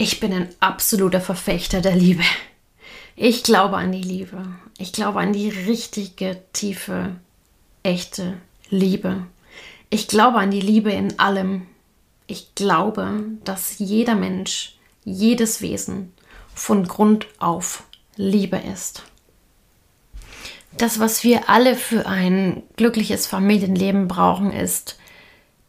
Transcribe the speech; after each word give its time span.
Ich 0.00 0.20
bin 0.20 0.32
ein 0.32 0.48
absoluter 0.60 1.20
Verfechter 1.20 1.80
der 1.80 1.96
Liebe. 1.96 2.22
Ich 3.16 3.42
glaube 3.42 3.76
an 3.78 3.90
die 3.90 4.02
Liebe. 4.02 4.46
Ich 4.78 4.92
glaube 4.92 5.18
an 5.18 5.32
die 5.32 5.48
richtige, 5.48 6.40
tiefe, 6.52 7.16
echte 7.82 8.36
Liebe. 8.70 9.26
Ich 9.90 10.06
glaube 10.06 10.38
an 10.38 10.52
die 10.52 10.60
Liebe 10.60 10.92
in 10.92 11.18
allem. 11.18 11.66
Ich 12.28 12.54
glaube, 12.54 13.24
dass 13.42 13.80
jeder 13.80 14.14
Mensch, 14.14 14.76
jedes 15.04 15.62
Wesen 15.62 16.12
von 16.54 16.86
Grund 16.86 17.26
auf 17.40 17.82
Liebe 18.14 18.58
ist. 18.72 19.02
Das, 20.76 21.00
was 21.00 21.24
wir 21.24 21.48
alle 21.48 21.74
für 21.74 22.06
ein 22.06 22.62
glückliches 22.76 23.26
Familienleben 23.26 24.06
brauchen, 24.06 24.52
ist 24.52 24.97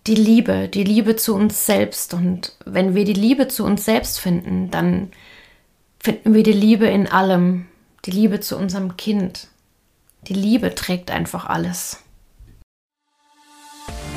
die 0.09 0.15
Liebe, 0.15 0.67
die 0.67 0.83
Liebe 0.83 1.15
zu 1.15 1.35
uns 1.35 1.67
selbst. 1.67 2.15
Und 2.15 2.53
wenn 2.65 2.95
wir 2.95 3.05
die 3.05 3.13
Liebe 3.13 3.47
zu 3.47 3.63
uns 3.63 3.85
selbst 3.85 4.19
finden, 4.19 4.71
dann 4.71 5.11
finden 5.99 6.33
wir 6.33 6.41
die 6.41 6.51
Liebe 6.51 6.87
in 6.87 7.07
allem, 7.07 7.67
die 8.05 8.11
Liebe 8.11 8.39
zu 8.39 8.57
unserem 8.57 8.97
Kind. 8.97 9.47
Die 10.27 10.33
Liebe 10.33 10.73
trägt 10.73 11.11
einfach 11.11 11.45
alles. 11.45 12.03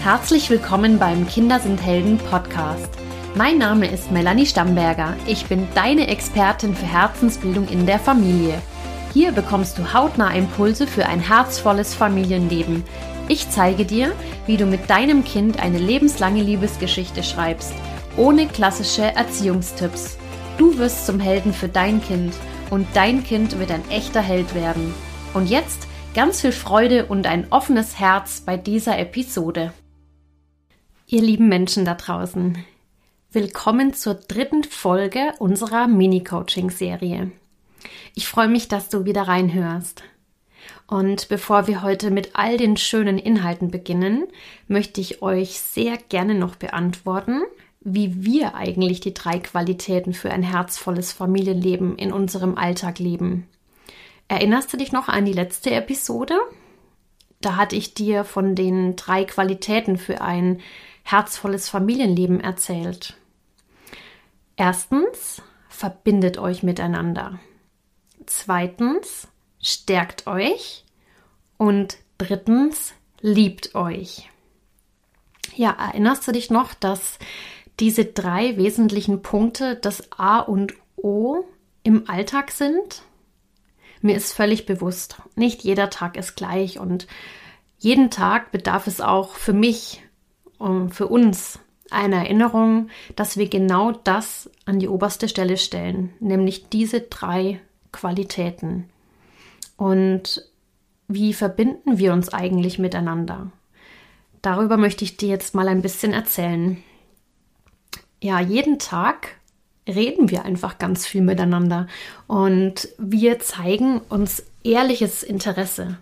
Herzlich 0.02 0.48
willkommen 0.48 0.98
beim 0.98 1.28
Kinder 1.28 1.60
sind 1.60 1.76
Helden 1.76 2.16
Podcast. 2.16 2.88
Mein 3.34 3.58
Name 3.58 3.86
ist 3.86 4.10
Melanie 4.10 4.46
Stamberger. 4.46 5.14
Ich 5.26 5.46
bin 5.46 5.68
deine 5.74 6.08
Expertin 6.08 6.74
für 6.74 6.86
Herzensbildung 6.86 7.68
in 7.68 7.84
der 7.84 7.98
Familie. 7.98 8.60
Hier 9.12 9.30
bekommst 9.32 9.76
du 9.76 9.92
hautnah 9.92 10.34
Impulse 10.34 10.86
für 10.86 11.04
ein 11.04 11.20
herzvolles 11.20 11.94
Familienleben 11.94 12.82
ich 13.28 13.50
zeige 13.50 13.84
dir, 13.84 14.12
wie 14.46 14.56
du 14.56 14.66
mit 14.66 14.90
deinem 14.90 15.24
Kind 15.24 15.60
eine 15.60 15.78
lebenslange 15.78 16.42
Liebesgeschichte 16.42 17.22
schreibst, 17.22 17.72
ohne 18.16 18.46
klassische 18.46 19.02
Erziehungstipps. 19.02 20.18
Du 20.58 20.78
wirst 20.78 21.06
zum 21.06 21.20
Helden 21.20 21.52
für 21.52 21.68
dein 21.68 22.02
Kind 22.02 22.34
und 22.70 22.86
dein 22.94 23.24
Kind 23.24 23.58
wird 23.58 23.70
ein 23.70 23.88
echter 23.90 24.20
Held 24.20 24.54
werden. 24.54 24.94
Und 25.34 25.48
jetzt 25.48 25.86
ganz 26.14 26.40
viel 26.40 26.52
Freude 26.52 27.06
und 27.06 27.26
ein 27.26 27.46
offenes 27.50 27.98
Herz 27.98 28.42
bei 28.44 28.56
dieser 28.56 28.98
Episode. 28.98 29.72
Ihr 31.06 31.22
lieben 31.22 31.48
Menschen 31.48 31.84
da 31.84 31.94
draußen, 31.94 32.58
willkommen 33.30 33.94
zur 33.94 34.14
dritten 34.14 34.64
Folge 34.64 35.32
unserer 35.38 35.86
Mini-Coaching-Serie. 35.86 37.30
Ich 38.14 38.28
freue 38.28 38.48
mich, 38.48 38.68
dass 38.68 38.88
du 38.88 39.04
wieder 39.04 39.22
reinhörst. 39.22 40.02
Und 40.92 41.30
bevor 41.30 41.68
wir 41.68 41.80
heute 41.80 42.10
mit 42.10 42.32
all 42.34 42.58
den 42.58 42.76
schönen 42.76 43.16
Inhalten 43.16 43.70
beginnen, 43.70 44.26
möchte 44.68 45.00
ich 45.00 45.22
euch 45.22 45.58
sehr 45.58 45.96
gerne 45.96 46.34
noch 46.34 46.54
beantworten, 46.56 47.40
wie 47.80 48.26
wir 48.26 48.54
eigentlich 48.56 49.00
die 49.00 49.14
drei 49.14 49.38
Qualitäten 49.38 50.12
für 50.12 50.30
ein 50.30 50.42
herzvolles 50.42 51.10
Familienleben 51.10 51.96
in 51.96 52.12
unserem 52.12 52.58
Alltag 52.58 52.98
leben. 52.98 53.48
Erinnerst 54.28 54.70
du 54.70 54.76
dich 54.76 54.92
noch 54.92 55.08
an 55.08 55.24
die 55.24 55.32
letzte 55.32 55.70
Episode? 55.70 56.38
Da 57.40 57.56
hatte 57.56 57.74
ich 57.74 57.94
dir 57.94 58.22
von 58.24 58.54
den 58.54 58.94
drei 58.94 59.24
Qualitäten 59.24 59.96
für 59.96 60.20
ein 60.20 60.60
herzvolles 61.04 61.70
Familienleben 61.70 62.38
erzählt. 62.40 63.16
Erstens, 64.56 65.40
verbindet 65.70 66.36
euch 66.36 66.62
miteinander. 66.62 67.40
Zweitens, 68.26 69.31
stärkt 69.62 70.26
euch 70.26 70.84
und 71.56 71.96
drittens 72.18 72.92
liebt 73.20 73.74
euch. 73.74 74.28
Ja, 75.54 75.70
erinnerst 75.70 76.26
du 76.26 76.32
dich 76.32 76.50
noch, 76.50 76.74
dass 76.74 77.18
diese 77.80 78.04
drei 78.04 78.56
wesentlichen 78.56 79.22
Punkte 79.22 79.76
das 79.76 80.12
A 80.12 80.40
und 80.40 80.74
O 80.96 81.44
im 81.82 82.08
Alltag 82.08 82.50
sind? 82.50 83.02
Mir 84.00 84.16
ist 84.16 84.32
völlig 84.32 84.66
bewusst, 84.66 85.16
nicht 85.36 85.62
jeder 85.62 85.88
Tag 85.88 86.16
ist 86.16 86.34
gleich 86.34 86.78
und 86.78 87.06
jeden 87.78 88.10
Tag 88.10 88.50
bedarf 88.50 88.86
es 88.86 89.00
auch 89.00 89.34
für 89.34 89.52
mich 89.52 90.02
und 90.58 90.90
für 90.94 91.06
uns 91.06 91.60
einer 91.90 92.18
Erinnerung, 92.18 92.88
dass 93.16 93.36
wir 93.36 93.48
genau 93.48 93.92
das 93.92 94.50
an 94.64 94.78
die 94.78 94.88
oberste 94.88 95.28
Stelle 95.28 95.56
stellen, 95.56 96.12
nämlich 96.20 96.68
diese 96.68 97.02
drei 97.02 97.60
Qualitäten. 97.92 98.88
Und 99.76 100.42
wie 101.08 101.34
verbinden 101.34 101.98
wir 101.98 102.12
uns 102.12 102.32
eigentlich 102.32 102.78
miteinander? 102.78 103.50
Darüber 104.40 104.76
möchte 104.76 105.04
ich 105.04 105.16
dir 105.16 105.28
jetzt 105.28 105.54
mal 105.54 105.68
ein 105.68 105.82
bisschen 105.82 106.12
erzählen. 106.12 106.82
Ja, 108.20 108.40
jeden 108.40 108.78
Tag 108.78 109.36
reden 109.88 110.30
wir 110.30 110.44
einfach 110.44 110.78
ganz 110.78 111.06
viel 111.06 111.22
miteinander 111.22 111.88
und 112.28 112.88
wir 112.98 113.40
zeigen 113.40 114.00
uns 114.08 114.44
ehrliches 114.62 115.22
Interesse. 115.22 115.98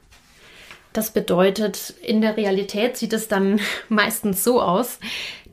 Das 0.93 1.13
bedeutet, 1.13 1.95
in 2.03 2.21
der 2.21 2.37
Realität 2.37 2.97
sieht 2.97 3.13
es 3.13 3.29
dann 3.29 3.61
meistens 3.89 4.45
so 4.45 4.61
aus, 4.61 4.99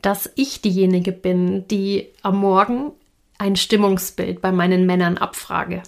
dass 0.02 0.30
ich 0.34 0.60
diejenige 0.62 1.12
bin, 1.12 1.66
die 1.68 2.08
am 2.22 2.38
Morgen 2.38 2.92
ein 3.38 3.56
Stimmungsbild 3.56 4.40
bei 4.40 4.52
meinen 4.52 4.84
Männern 4.86 5.16
abfrage. 5.16 5.82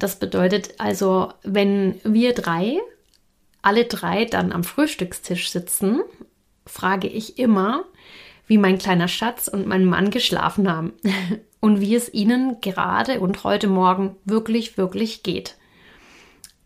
Das 0.00 0.18
bedeutet 0.18 0.74
also, 0.78 1.32
wenn 1.42 2.00
wir 2.02 2.32
drei, 2.32 2.78
alle 3.62 3.84
drei 3.84 4.24
dann 4.24 4.50
am 4.50 4.64
Frühstückstisch 4.64 5.50
sitzen, 5.50 6.00
frage 6.66 7.06
ich 7.06 7.38
immer, 7.38 7.84
wie 8.46 8.58
mein 8.58 8.78
kleiner 8.78 9.08
Schatz 9.08 9.46
und 9.46 9.66
mein 9.66 9.84
Mann 9.84 10.10
geschlafen 10.10 10.72
haben 10.72 10.94
und 11.60 11.80
wie 11.80 11.94
es 11.94 12.12
ihnen 12.12 12.60
gerade 12.62 13.20
und 13.20 13.44
heute 13.44 13.68
Morgen 13.68 14.16
wirklich, 14.24 14.78
wirklich 14.78 15.22
geht. 15.22 15.56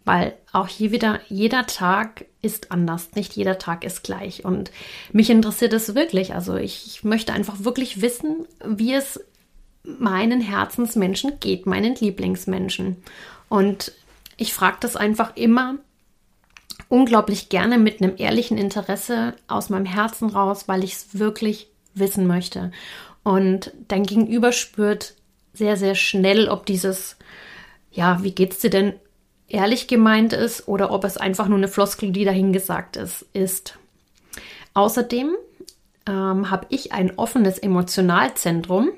Weil 0.05 0.34
auch 0.53 0.69
hier 0.69 0.93
wieder, 0.93 1.21
jeder 1.28 1.66
Tag 1.66 2.27
ist 2.41 2.71
anders, 2.71 3.12
nicht 3.15 3.34
jeder 3.34 3.59
Tag 3.59 3.84
ist 3.84 4.05
gleich. 4.05 4.45
Und 4.45 4.71
mich 5.12 5.31
interessiert 5.31 5.72
es 5.72 5.95
wirklich. 5.95 6.34
Also 6.34 6.56
ich, 6.56 6.87
ich 6.87 7.05
möchte 7.05 7.33
einfach 7.33 7.65
wirklich 7.65 8.01
wissen, 8.03 8.47
wie 8.65 8.93
es 8.93 9.25
meinen 9.84 10.41
Herzensmenschen 10.41 11.39
geht, 11.41 11.67
meinen 11.67 11.95
Lieblingsmenschen. 11.95 12.97
Und 13.49 13.93
ich 14.37 14.55
frage 14.55 14.78
das 14.81 14.97
einfach 14.97 15.37
immer 15.37 15.77
unglaublich 16.89 17.49
gerne 17.49 17.78
mit 17.78 18.03
einem 18.03 18.15
ehrlichen 18.17 18.59
Interesse 18.59 19.34
aus 19.47 19.71
meinem 19.71 19.87
Herzen 19.87 20.28
raus, 20.28 20.69
weil 20.69 20.84
ich 20.84 20.95
es 20.95 21.19
wirklich 21.19 21.69
wissen 21.95 22.27
möchte. 22.27 22.72
Und 23.22 23.72
dein 23.89 24.05
Gegenüber 24.05 24.53
spürt 24.53 25.15
sehr, 25.53 25.77
sehr 25.77 25.95
schnell, 25.95 26.49
ob 26.49 26.66
dieses, 26.66 27.16
ja, 27.91 28.22
wie 28.22 28.33
geht's 28.33 28.59
dir 28.59 28.71
denn 28.71 28.95
ehrlich 29.49 29.87
gemeint 29.87 30.33
ist 30.33 30.66
oder 30.66 30.91
ob 30.91 31.05
es 31.05 31.16
einfach 31.16 31.49
nur 31.49 31.59
eine 31.59 31.69
Floskel, 31.69 32.11
die 32.11 32.25
dahingesagt 32.25 32.97
ist, 32.97 33.25
ist. 33.33 33.78
Außerdem 34.75 35.37
ähm, 36.06 36.51
habe 36.51 36.66
ich 36.71 36.93
ein 36.93 37.16
offenes 37.19 37.59
Emotionalzentrum 37.59 38.91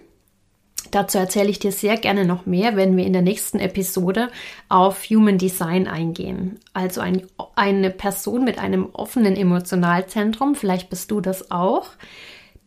Dazu 0.91 1.19
erzähle 1.19 1.51
ich 1.51 1.59
dir 1.59 1.73
sehr 1.73 1.97
gerne 1.97 2.25
noch 2.25 2.47
mehr, 2.47 2.77
wenn 2.77 2.97
wir 2.97 3.05
in 3.05 3.13
der 3.13 3.23
nächsten 3.23 3.59
Episode 3.59 4.31
auf 4.69 5.05
Human 5.05 5.39
Design 5.39 5.87
eingehen. 5.87 6.59
Also 6.73 7.01
ein, 7.01 7.27
eine 7.55 7.91
Person 7.91 8.45
mit 8.45 8.59
einem 8.59 8.91
offenen 8.93 9.37
Emotionalzentrum, 9.37 10.55
vielleicht 10.55 10.91
bist 10.91 11.11
du 11.11 11.21
das 11.21 11.51
auch, 11.51 11.89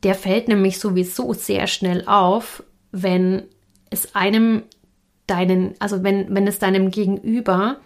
der 0.04 0.16
fällt 0.16 0.48
nämlich 0.48 0.80
sowieso 0.80 1.34
sehr 1.34 1.68
schnell 1.68 2.04
auf, 2.08 2.64
wenn 2.92 3.44
es 3.90 4.16
einem 4.16 4.64
deinen, 5.28 5.76
also 5.80 6.04
wenn, 6.04 6.34
wenn 6.34 6.48
es 6.48 6.60
deinem 6.60 6.92
Gegenüber 6.92 7.78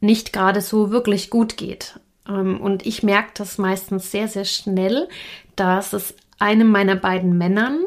nicht 0.00 0.32
gerade 0.32 0.60
so 0.60 0.90
wirklich 0.90 1.30
gut 1.30 1.56
geht. 1.56 2.00
Ähm, 2.28 2.60
und 2.60 2.86
ich 2.86 3.02
merke 3.02 3.30
das 3.34 3.58
meistens 3.58 4.10
sehr, 4.10 4.28
sehr 4.28 4.44
schnell, 4.44 5.08
dass 5.54 5.92
es 5.92 6.14
einem 6.38 6.70
meiner 6.70 6.96
beiden 6.96 7.38
Männern 7.38 7.78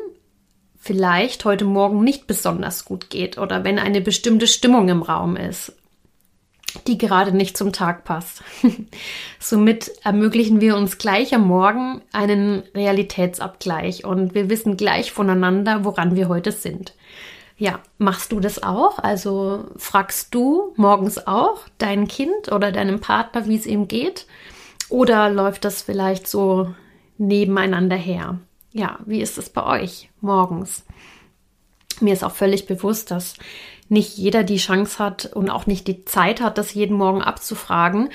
vielleicht 0.80 1.46
heute 1.46 1.66
Morgen 1.66 2.04
nicht 2.04 2.26
besonders 2.26 2.86
gut 2.86 3.10
geht 3.10 3.38
oder 3.38 3.64
wenn 3.64 3.78
eine 3.78 4.02
bestimmte 4.02 4.48
Stimmung 4.48 4.90
im 4.90 5.04
Raum 5.04 5.36
ist, 5.36 5.74
die 6.88 6.98
gerade 6.98 7.36
nicht 7.36 7.58
zum 7.58 7.74
Tag 7.74 8.06
passt. 8.06 8.44
Somit 9.40 9.92
ermöglichen 10.04 10.62
wir 10.62 10.78
uns 10.78 10.98
gleich 10.98 11.36
am 11.36 11.46
Morgen 11.46 12.02
einen 12.14 12.64
Realitätsabgleich 12.74 14.06
und 14.06 14.34
wir 14.34 14.50
wissen 14.50 14.78
gleich 14.78 15.12
voneinander, 15.12 15.84
woran 15.84 16.16
wir 16.16 16.30
heute 16.30 16.52
sind. 16.52 16.94
Ja, 17.58 17.80
machst 17.98 18.32
du 18.32 18.40
das 18.40 18.64
auch? 18.64 19.00
Also 19.00 19.66
fragst 19.76 20.34
du 20.34 20.74
morgens 20.78 21.28
auch 21.28 21.60
dein 21.78 22.08
Kind 22.08 22.52
oder 22.54 22.72
deinem 22.72 23.02
Partner, 23.02 23.48
wie 23.48 23.58
es 23.58 23.66
ihm 23.66 23.90
geht? 23.90 24.28
Oder 24.88 25.30
läuft 25.30 25.66
das 25.66 25.82
vielleicht 25.82 26.26
so 26.28 26.74
nebeneinander 27.18 27.98
her? 27.98 28.40
Ja, 28.72 29.00
wie 29.06 29.22
ist 29.22 29.38
es 29.38 29.50
bei 29.50 29.66
euch 29.66 30.10
morgens? 30.22 30.86
Mir 32.00 32.14
ist 32.14 32.24
auch 32.24 32.34
völlig 32.34 32.66
bewusst, 32.66 33.12
dass 33.12 33.36
nicht 33.90 34.18
jeder 34.18 34.44
die 34.44 34.58
Chance 34.58 35.00
hat 35.00 35.26
und 35.26 35.50
auch 35.50 35.66
nicht 35.66 35.88
die 35.88 36.06
Zeit 36.06 36.42
hat, 36.42 36.58
das 36.58 36.74
jeden 36.74 36.96
Morgen 36.96 37.22
abzufragen. 37.22 38.10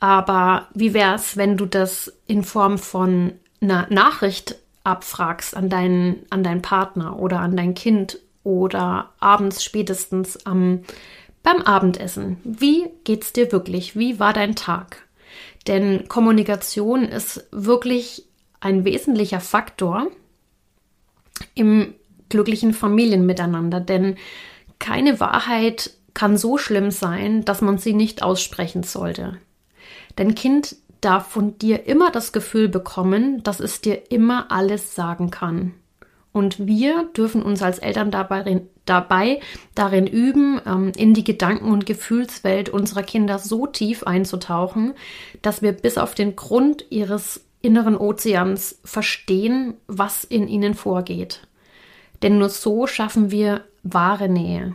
Aber 0.00 0.68
wie 0.74 0.94
wäre 0.94 1.14
es, 1.14 1.36
wenn 1.36 1.56
du 1.56 1.66
das 1.66 2.12
in 2.26 2.42
Form 2.44 2.78
von 2.78 3.32
einer 3.60 3.86
Nachricht 3.90 4.56
abfragst 4.84 5.56
an 5.56 5.68
deinen, 5.68 6.24
an 6.30 6.42
deinen 6.42 6.62
Partner 6.62 7.18
oder 7.18 7.40
an 7.40 7.56
dein 7.56 7.74
Kind 7.74 8.18
oder 8.42 9.10
abends 9.20 9.62
spätestens 9.62 10.46
am, 10.46 10.84
beim 11.42 11.60
Abendessen. 11.62 12.38
Wie 12.44 12.86
geht's 13.04 13.32
dir 13.32 13.52
wirklich? 13.52 13.96
Wie 13.96 14.18
war 14.18 14.32
dein 14.32 14.54
Tag? 14.54 15.06
Denn 15.66 16.08
Kommunikation 16.08 17.04
ist 17.04 17.46
wirklich 17.50 18.24
ein 18.60 18.84
wesentlicher 18.84 19.40
Faktor 19.40 20.08
im 21.54 21.94
glücklichen 22.28 22.74
Familienmiteinander, 22.74 23.80
denn 23.80 24.16
keine 24.78 25.20
Wahrheit 25.20 25.92
kann 26.14 26.36
so 26.36 26.58
schlimm 26.58 26.90
sein, 26.90 27.44
dass 27.44 27.60
man 27.60 27.78
sie 27.78 27.92
nicht 27.92 28.22
aussprechen 28.22 28.82
sollte. 28.82 29.38
Dein 30.16 30.34
Kind 30.34 30.76
darf 31.00 31.28
von 31.28 31.58
dir 31.58 31.86
immer 31.86 32.10
das 32.10 32.32
Gefühl 32.32 32.68
bekommen, 32.68 33.42
dass 33.44 33.60
es 33.60 33.80
dir 33.80 34.10
immer 34.10 34.50
alles 34.50 34.94
sagen 34.94 35.30
kann. 35.30 35.74
Und 36.32 36.66
wir 36.66 37.04
dürfen 37.16 37.42
uns 37.42 37.62
als 37.62 37.78
Eltern 37.78 38.10
dabei, 38.10 38.62
dabei 38.84 39.40
darin 39.74 40.06
üben, 40.06 40.60
ähm, 40.66 40.92
in 40.96 41.14
die 41.14 41.24
Gedanken- 41.24 41.70
und 41.70 41.86
Gefühlswelt 41.86 42.68
unserer 42.68 43.02
Kinder 43.02 43.38
so 43.38 43.66
tief 43.66 44.02
einzutauchen, 44.02 44.94
dass 45.42 45.62
wir 45.62 45.72
bis 45.72 45.98
auf 45.98 46.14
den 46.14 46.36
Grund 46.36 46.84
ihres 46.90 47.47
inneren 47.60 47.96
Ozeans 47.96 48.80
verstehen, 48.84 49.74
was 49.86 50.24
in 50.24 50.48
ihnen 50.48 50.74
vorgeht. 50.74 51.46
Denn 52.22 52.38
nur 52.38 52.48
so 52.48 52.86
schaffen 52.86 53.30
wir 53.30 53.64
wahre 53.82 54.28
Nähe. 54.28 54.74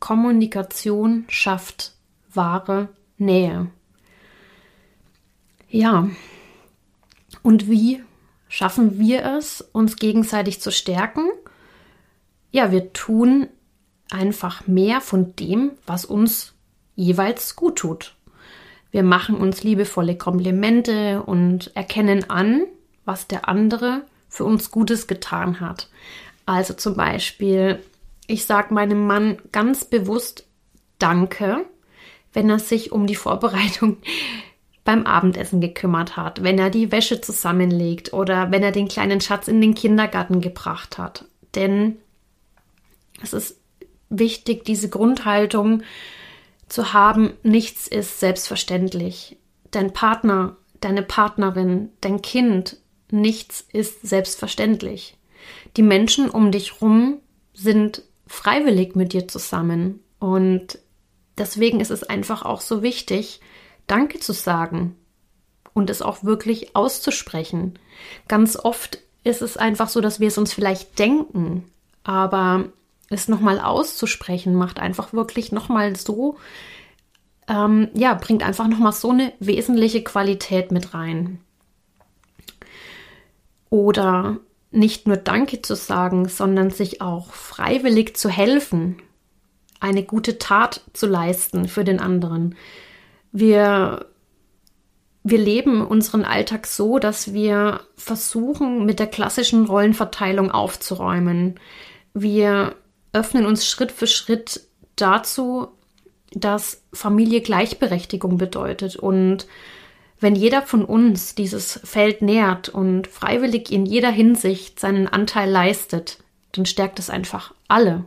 Kommunikation 0.00 1.24
schafft 1.28 1.94
wahre 2.32 2.88
Nähe. 3.18 3.68
Ja. 5.70 6.08
Und 7.42 7.68
wie 7.68 8.02
schaffen 8.48 8.98
wir 8.98 9.24
es, 9.24 9.62
uns 9.72 9.96
gegenseitig 9.96 10.60
zu 10.60 10.70
stärken? 10.70 11.28
Ja, 12.50 12.70
wir 12.70 12.92
tun 12.92 13.48
einfach 14.10 14.66
mehr 14.66 15.00
von 15.00 15.34
dem, 15.36 15.72
was 15.86 16.04
uns 16.04 16.54
jeweils 16.94 17.56
gut 17.56 17.76
tut. 17.78 18.14
Wir 18.92 19.02
machen 19.02 19.36
uns 19.36 19.64
liebevolle 19.64 20.16
Komplimente 20.16 21.22
und 21.22 21.74
erkennen 21.74 22.30
an, 22.30 22.66
was 23.04 23.26
der 23.26 23.48
andere 23.48 24.02
für 24.28 24.44
uns 24.44 24.70
Gutes 24.70 25.06
getan 25.06 25.60
hat. 25.60 25.88
Also 26.46 26.74
zum 26.74 26.94
Beispiel, 26.94 27.82
ich 28.26 28.44
sage 28.44 28.72
meinem 28.72 29.06
Mann 29.06 29.38
ganz 29.50 29.84
bewusst 29.84 30.46
Danke, 30.98 31.64
wenn 32.32 32.48
er 32.48 32.60
sich 32.60 32.92
um 32.92 33.06
die 33.06 33.16
Vorbereitung 33.16 33.96
beim 34.84 35.06
Abendessen 35.06 35.60
gekümmert 35.60 36.16
hat, 36.16 36.42
wenn 36.42 36.58
er 36.58 36.68
die 36.68 36.92
Wäsche 36.92 37.20
zusammenlegt 37.20 38.12
oder 38.12 38.50
wenn 38.50 38.62
er 38.62 38.72
den 38.72 38.88
kleinen 38.88 39.20
Schatz 39.20 39.48
in 39.48 39.60
den 39.60 39.74
Kindergarten 39.74 40.40
gebracht 40.40 40.98
hat. 40.98 41.24
Denn 41.54 41.96
es 43.22 43.32
ist 43.32 43.58
wichtig, 44.10 44.64
diese 44.64 44.88
Grundhaltung 44.88 45.82
zu 46.72 46.92
haben, 46.92 47.34
nichts 47.42 47.86
ist 47.86 48.18
selbstverständlich. 48.18 49.36
Dein 49.70 49.92
Partner, 49.92 50.56
deine 50.80 51.02
Partnerin, 51.02 51.90
dein 52.00 52.22
Kind, 52.22 52.78
nichts 53.10 53.64
ist 53.72 54.02
selbstverständlich. 54.02 55.16
Die 55.76 55.82
Menschen 55.82 56.30
um 56.30 56.50
dich 56.50 56.80
rum 56.80 57.18
sind 57.52 58.02
freiwillig 58.26 58.96
mit 58.96 59.12
dir 59.12 59.28
zusammen 59.28 60.00
und 60.18 60.78
deswegen 61.36 61.80
ist 61.80 61.90
es 61.90 62.04
einfach 62.04 62.44
auch 62.44 62.60
so 62.60 62.82
wichtig, 62.82 63.40
Danke 63.86 64.20
zu 64.20 64.32
sagen 64.32 64.96
und 65.74 65.90
es 65.90 66.00
auch 66.00 66.24
wirklich 66.24 66.74
auszusprechen. 66.74 67.78
Ganz 68.28 68.56
oft 68.56 68.98
ist 69.24 69.42
es 69.42 69.56
einfach 69.56 69.88
so, 69.88 70.00
dass 70.00 70.20
wir 70.20 70.28
es 70.28 70.38
uns 70.38 70.54
vielleicht 70.54 70.98
denken, 70.98 71.70
aber 72.04 72.72
es 73.12 73.28
nochmal 73.28 73.60
auszusprechen 73.60 74.54
macht 74.54 74.78
einfach 74.78 75.12
wirklich 75.12 75.52
nochmal 75.52 75.96
so, 75.96 76.36
ähm, 77.48 77.88
ja, 77.94 78.14
bringt 78.14 78.42
einfach 78.42 78.68
nochmal 78.68 78.92
so 78.92 79.10
eine 79.10 79.32
wesentliche 79.40 80.02
Qualität 80.02 80.70
mit 80.72 80.94
rein. 80.94 81.40
Oder 83.70 84.38
nicht 84.70 85.06
nur 85.06 85.16
Danke 85.16 85.62
zu 85.62 85.76
sagen, 85.76 86.28
sondern 86.28 86.70
sich 86.70 87.00
auch 87.00 87.32
freiwillig 87.32 88.16
zu 88.16 88.28
helfen, 88.28 88.96
eine 89.80 90.02
gute 90.02 90.38
Tat 90.38 90.82
zu 90.92 91.06
leisten 91.06 91.68
für 91.68 91.84
den 91.84 92.00
anderen 92.00 92.54
wir, 93.32 94.06
wir 95.24 95.38
leben 95.38 95.84
unseren 95.84 96.24
Alltag 96.24 96.66
so, 96.66 96.98
dass 96.98 97.32
wir 97.32 97.80
versuchen, 97.96 98.84
mit 98.84 98.98
der 98.98 99.06
klassischen 99.06 99.64
Rollenverteilung 99.64 100.50
aufzuräumen. 100.50 101.58
Wir 102.14 102.76
öffnen 103.12 103.46
uns 103.46 103.66
Schritt 103.66 103.92
für 103.92 104.06
Schritt 104.06 104.66
dazu, 104.96 105.68
dass 106.32 106.82
Familie 106.92 107.40
Gleichberechtigung 107.40 108.38
bedeutet. 108.38 108.96
Und 108.96 109.46
wenn 110.20 110.34
jeder 110.34 110.62
von 110.62 110.84
uns 110.84 111.34
dieses 111.34 111.80
Feld 111.84 112.22
nährt 112.22 112.68
und 112.68 113.06
freiwillig 113.06 113.70
in 113.70 113.86
jeder 113.86 114.10
Hinsicht 114.10 114.80
seinen 114.80 115.08
Anteil 115.08 115.50
leistet, 115.50 116.18
dann 116.52 116.66
stärkt 116.66 116.98
es 116.98 117.10
einfach 117.10 117.54
alle. 117.68 118.04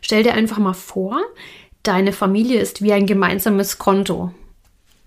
Stell 0.00 0.22
dir 0.22 0.34
einfach 0.34 0.58
mal 0.58 0.74
vor, 0.74 1.20
deine 1.82 2.12
Familie 2.12 2.60
ist 2.60 2.82
wie 2.82 2.92
ein 2.92 3.06
gemeinsames 3.06 3.78
Konto. 3.78 4.32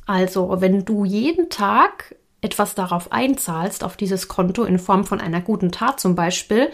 Also, 0.05 0.59
wenn 0.59 0.85
du 0.85 1.05
jeden 1.05 1.49
Tag 1.49 2.15
etwas 2.41 2.75
darauf 2.75 3.11
einzahlst, 3.11 3.83
auf 3.83 3.95
dieses 3.95 4.27
Konto 4.27 4.63
in 4.63 4.79
Form 4.79 5.05
von 5.05 5.21
einer 5.21 5.41
guten 5.41 5.71
Tat 5.71 5.99
zum 5.99 6.15
Beispiel, 6.15 6.71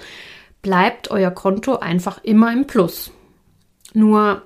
bleibt 0.61 1.11
euer 1.11 1.31
Konto 1.31 1.77
einfach 1.77 2.23
immer 2.23 2.51
im 2.51 2.67
Plus. 2.67 3.11
Nur 3.93 4.43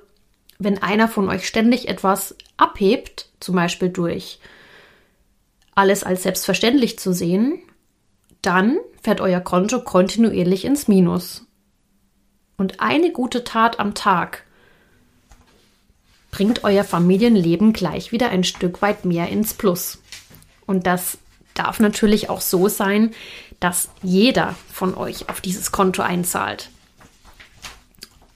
wenn 0.59 0.81
einer 0.81 1.07
von 1.07 1.29
euch 1.29 1.47
ständig 1.47 1.87
etwas 1.87 2.35
abhebt, 2.57 3.29
zum 3.39 3.55
Beispiel 3.55 3.89
durch 3.89 4.39
alles 5.75 6.03
als 6.03 6.23
selbstverständlich 6.23 6.99
zu 6.99 7.13
sehen, 7.13 7.59
dann 8.41 8.77
fährt 9.01 9.21
euer 9.21 9.39
Konto 9.39 9.81
kontinuierlich 9.81 10.65
ins 10.65 10.87
Minus. 10.87 11.45
Und 12.57 12.79
eine 12.79 13.11
gute 13.11 13.43
Tat 13.43 13.79
am 13.79 13.95
Tag 13.95 14.45
bringt 16.31 16.63
euer 16.63 16.83
Familienleben 16.83 17.73
gleich 17.73 18.11
wieder 18.11 18.29
ein 18.29 18.43
Stück 18.43 18.81
weit 18.81 19.05
mehr 19.05 19.29
ins 19.29 19.53
Plus. 19.53 20.01
Und 20.65 20.87
das 20.87 21.17
darf 21.53 21.79
natürlich 21.79 22.29
auch 22.29 22.41
so 22.41 22.67
sein, 22.67 23.11
dass 23.59 23.89
jeder 24.01 24.55
von 24.71 24.95
euch 24.95 25.29
auf 25.29 25.41
dieses 25.41 25.71
Konto 25.71 26.01
einzahlt. 26.01 26.69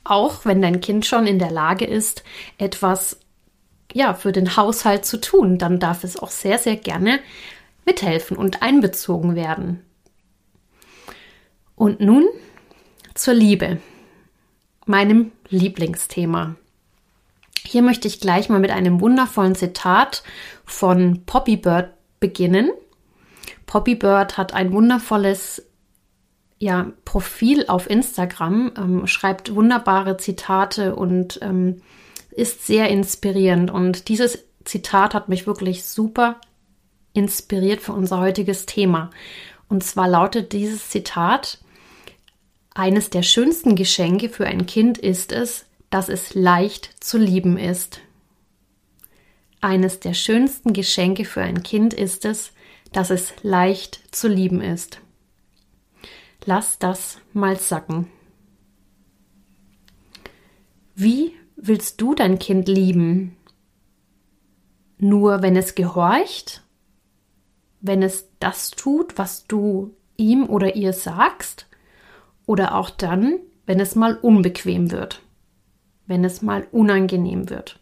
Auch 0.04 0.46
wenn 0.46 0.62
dein 0.62 0.80
Kind 0.80 1.06
schon 1.06 1.28
in 1.28 1.40
der 1.40 1.52
Lage 1.52 1.86
ist, 1.86 2.24
etwas 2.58 3.20
ja, 3.94 4.14
für 4.14 4.32
den 4.32 4.56
Haushalt 4.56 5.06
zu 5.06 5.20
tun, 5.20 5.58
dann 5.58 5.80
darf 5.80 6.04
es 6.04 6.18
auch 6.18 6.30
sehr, 6.30 6.60
sehr 6.60 6.76
gerne 6.76 7.20
mithelfen 7.86 8.38
und 8.38 8.62
einbezogen 8.62 9.36
werden. 9.36 9.84
Und 11.76 12.00
nun 12.00 12.28
zur 13.14 13.34
Liebe, 13.34 13.80
meinem 14.86 15.32
Lieblingsthema. 15.50 16.56
Hier 17.64 17.82
möchte 17.82 18.08
ich 18.08 18.20
gleich 18.20 18.50
mal 18.50 18.60
mit 18.60 18.72
einem 18.72 19.02
wundervollen 19.02 19.56
Zitat 19.56 20.24
von 20.66 21.24
Poppy 21.26 21.58
Bird 21.58 21.94
beginnen. 22.20 22.72
Poppy 23.68 23.94
Bird 23.94 24.38
hat 24.38 24.54
ein 24.54 24.74
wundervolles 24.74 25.64
ja, 26.58 26.92
Profil 27.06 27.66
auf 27.68 27.88
Instagram, 27.88 28.72
ähm, 28.76 29.08
schreibt 29.08 29.54
wunderbare 29.54 30.18
Zitate 30.18 30.96
und 30.96 31.40
ähm, 31.44 31.84
ist 32.32 32.66
sehr 32.66 32.90
inspirierend. 32.90 33.70
Und 33.70 34.08
dieses 34.08 34.46
Zitat 34.66 35.14
hat 35.14 35.30
mich 35.30 35.46
wirklich 35.46 35.84
super 35.84 36.42
inspiriert 37.14 37.82
für 37.82 37.94
unser 37.94 38.20
heutiges 38.20 38.66
Thema. 38.66 39.12
Und 39.70 39.84
zwar 39.84 40.08
lautet 40.08 40.54
dieses 40.54 40.90
Zitat, 40.90 41.60
eines 42.74 43.10
der 43.10 43.24
schönsten 43.24 43.76
Geschenke 43.76 44.30
für 44.30 44.46
ein 44.46 44.66
Kind 44.66 44.98
ist 44.98 45.32
es, 45.32 45.66
dass 45.90 46.10
es 46.10 46.34
leicht 46.36 47.04
zu 47.04 47.18
lieben 47.18 47.58
ist. 47.58 48.02
Eines 49.62 50.00
der 50.00 50.14
schönsten 50.14 50.74
Geschenke 50.74 51.26
für 51.26 51.42
ein 51.42 51.64
Kind 51.64 51.94
ist 51.94 52.24
es, 52.24 52.52
dass 52.94 53.10
es 53.10 53.34
leicht 53.44 54.16
zu 54.16 54.28
lieben 54.28 54.62
ist. 54.62 55.02
Lass 56.46 56.80
das 56.80 57.20
mal 57.34 57.58
sacken. 57.58 58.08
Wie 60.96 61.34
willst 61.56 62.02
du 62.02 62.16
dein 62.16 62.40
Kind 62.40 62.68
lieben? 62.68 63.36
Nur 64.98 65.42
wenn 65.42 65.56
es 65.56 65.76
gehorcht? 65.76 66.64
Wenn 67.82 68.02
es 68.02 68.30
das 68.40 68.72
tut, 68.72 69.18
was 69.18 69.46
du 69.46 69.96
ihm 70.16 70.50
oder 70.50 70.76
ihr 70.76 70.94
sagst? 70.94 71.68
Oder 72.46 72.76
auch 72.76 72.90
dann, 72.90 73.40
wenn 73.66 73.80
es 73.80 73.96
mal 73.96 74.16
unbequem 74.16 74.92
wird? 74.92 75.22
wenn 76.08 76.24
es 76.24 76.42
mal 76.42 76.68
unangenehm 76.72 77.50
wird. 77.50 77.80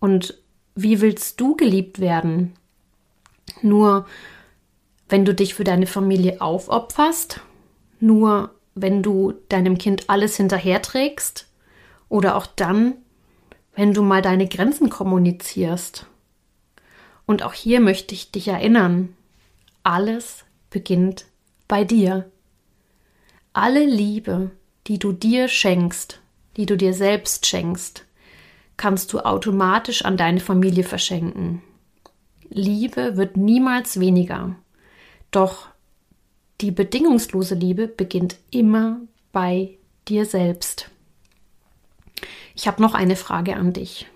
Und 0.00 0.42
wie 0.74 1.00
willst 1.00 1.40
du 1.40 1.54
geliebt 1.54 2.00
werden? 2.00 2.54
Nur 3.62 4.06
wenn 5.08 5.24
du 5.24 5.34
dich 5.34 5.54
für 5.54 5.64
deine 5.64 5.86
Familie 5.86 6.40
aufopferst, 6.40 7.40
nur 8.00 8.54
wenn 8.74 9.02
du 9.02 9.34
deinem 9.48 9.78
Kind 9.78 10.08
alles 10.08 10.36
hinterherträgst 10.36 11.46
oder 12.08 12.36
auch 12.36 12.46
dann, 12.46 12.94
wenn 13.74 13.92
du 13.92 14.02
mal 14.02 14.22
deine 14.22 14.48
Grenzen 14.48 14.90
kommunizierst. 14.90 16.06
Und 17.26 17.42
auch 17.42 17.52
hier 17.52 17.80
möchte 17.80 18.14
ich 18.14 18.30
dich 18.30 18.48
erinnern, 18.48 19.16
alles 19.82 20.44
beginnt 20.70 21.26
bei 21.68 21.84
dir. 21.84 22.30
Alle 23.52 23.84
Liebe, 23.84 24.50
die 24.86 24.98
du 24.98 25.12
dir 25.12 25.48
schenkst, 25.48 26.20
die 26.56 26.66
du 26.66 26.76
dir 26.76 26.92
selbst 26.92 27.46
schenkst, 27.46 28.04
kannst 28.76 29.12
du 29.12 29.20
automatisch 29.20 30.04
an 30.04 30.16
deine 30.16 30.40
Familie 30.40 30.84
verschenken. 30.84 31.62
Liebe 32.54 33.16
wird 33.16 33.36
niemals 33.36 33.98
weniger. 33.98 34.54
Doch 35.32 35.66
die 36.60 36.70
bedingungslose 36.70 37.56
Liebe 37.56 37.88
beginnt 37.88 38.36
immer 38.52 39.00
bei 39.32 39.76
dir 40.06 40.24
selbst. 40.24 40.88
Ich 42.54 42.68
habe 42.68 42.80
noch 42.80 42.94
eine 42.94 43.16
Frage 43.16 43.56
an 43.56 43.72
dich. 43.72 44.06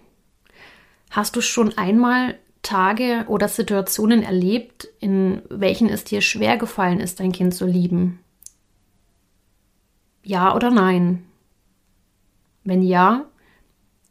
Hast 1.11 1.35
du 1.35 1.40
schon 1.40 1.76
einmal 1.76 2.38
Tage 2.62 3.25
oder 3.26 3.49
Situationen 3.49 4.23
erlebt, 4.23 4.87
in 5.00 5.42
welchen 5.49 5.88
es 5.88 6.04
dir 6.04 6.21
schwer 6.21 6.57
gefallen 6.59 7.00
ist, 7.00 7.18
dein 7.18 7.33
Kind 7.33 7.54
zu 7.54 7.66
lieben? 7.66 8.21
Ja 10.23 10.54
oder 10.54 10.71
nein? 10.71 11.25
Wenn 12.62 12.83
ja, 12.83 13.25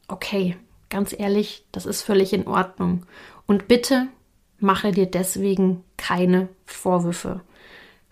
okay, 0.10 0.58
ganz 0.90 1.16
ehrlich, 1.18 1.66
das 1.72 1.86
ist 1.86 2.02
völlig 2.02 2.34
in 2.34 2.46
Ordnung. 2.46 3.06
Und 3.46 3.70
bitte 3.70 4.10
mache 4.60 4.92
dir 4.92 5.06
deswegen 5.06 5.84
keine 5.98 6.50
Vorwürfe. 6.66 7.42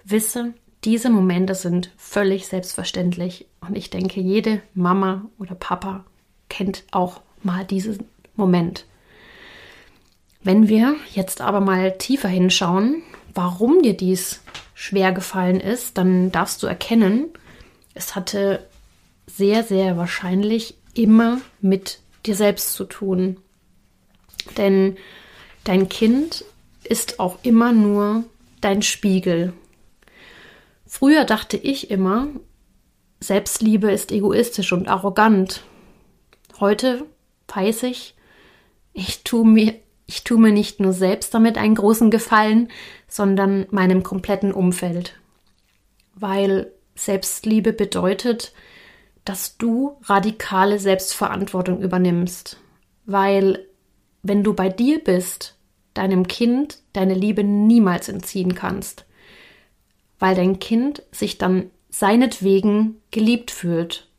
Wisse, 0.03 0.53
diese 0.83 1.09
Momente 1.09 1.55
sind 1.55 1.91
völlig 1.97 2.47
selbstverständlich. 2.47 3.47
Und 3.61 3.75
ich 3.75 3.89
denke, 3.89 4.21
jede 4.21 4.61
Mama 4.73 5.25
oder 5.39 5.55
Papa 5.55 6.05
kennt 6.49 6.83
auch 6.91 7.21
mal 7.41 7.65
diesen 7.65 8.05
Moment. 8.35 8.85
Wenn 10.43 10.69
wir 10.69 10.95
jetzt 11.11 11.41
aber 11.41 11.59
mal 11.59 11.97
tiefer 11.97 12.29
hinschauen, 12.29 13.01
warum 13.33 13.81
dir 13.81 13.97
dies 13.97 14.41
schwer 14.75 15.11
gefallen 15.11 15.59
ist, 15.59 15.97
dann 15.97 16.31
darfst 16.31 16.61
du 16.61 16.67
erkennen, 16.67 17.29
es 17.95 18.15
hatte 18.15 18.67
sehr, 19.25 19.63
sehr 19.63 19.97
wahrscheinlich 19.97 20.75
immer 20.93 21.39
mit 21.61 21.99
dir 22.25 22.35
selbst 22.35 22.73
zu 22.73 22.83
tun. 22.85 23.37
Denn 24.57 24.97
dein 25.65 25.89
Kind 25.89 26.45
ist 26.83 27.19
auch 27.19 27.39
immer 27.43 27.73
nur 27.73 28.23
dein 28.61 28.81
Spiegel. 28.81 29.53
Früher 30.87 31.25
dachte 31.25 31.57
ich 31.57 31.91
immer, 31.91 32.27
Selbstliebe 33.19 33.91
ist 33.91 34.11
egoistisch 34.11 34.71
und 34.71 34.87
arrogant. 34.87 35.63
Heute 36.59 37.05
weiß 37.47 37.83
ich, 37.83 38.15
ich 38.93 39.23
tue 39.23 39.45
mir, 39.45 39.75
ich 40.05 40.23
tue 40.23 40.39
mir 40.39 40.51
nicht 40.51 40.79
nur 40.79 40.93
selbst 40.93 41.33
damit 41.33 41.57
einen 41.57 41.75
großen 41.75 42.11
Gefallen, 42.11 42.69
sondern 43.07 43.65
meinem 43.71 44.03
kompletten 44.03 44.53
Umfeld. 44.53 45.19
Weil 46.13 46.71
Selbstliebe 46.95 47.73
bedeutet, 47.73 48.53
dass 49.25 49.57
du 49.57 49.97
radikale 50.03 50.79
Selbstverantwortung 50.79 51.81
übernimmst. 51.81 52.57
Weil 53.05 53.65
wenn 54.27 54.43
du 54.43 54.53
bei 54.53 54.69
dir 54.69 55.03
bist, 55.03 55.55
deinem 55.93 56.27
Kind 56.27 56.79
deine 56.93 57.13
Liebe 57.13 57.43
niemals 57.43 58.09
entziehen 58.09 58.55
kannst 58.55 59.05
weil 60.19 60.35
dein 60.35 60.59
Kind 60.59 61.03
sich 61.11 61.37
dann 61.37 61.71
seinetwegen 61.89 63.01
geliebt 63.11 63.51
fühlt, 63.51 64.09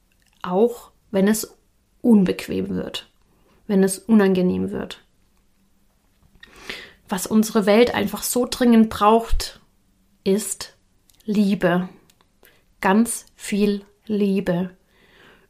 auch 0.42 0.90
wenn 1.10 1.28
es 1.28 1.56
unbequem 2.02 2.70
wird, 2.70 3.08
wenn 3.66 3.82
es 3.82 3.98
unangenehm 3.98 4.70
wird. 4.70 5.02
Was 7.08 7.26
unsere 7.26 7.66
Welt 7.66 7.94
einfach 7.94 8.22
so 8.22 8.46
dringend 8.48 8.90
braucht, 8.90 9.60
ist 10.24 10.76
Liebe. 11.24 11.88
Ganz 12.80 13.26
viel 13.36 13.84
Liebe. 14.06 14.70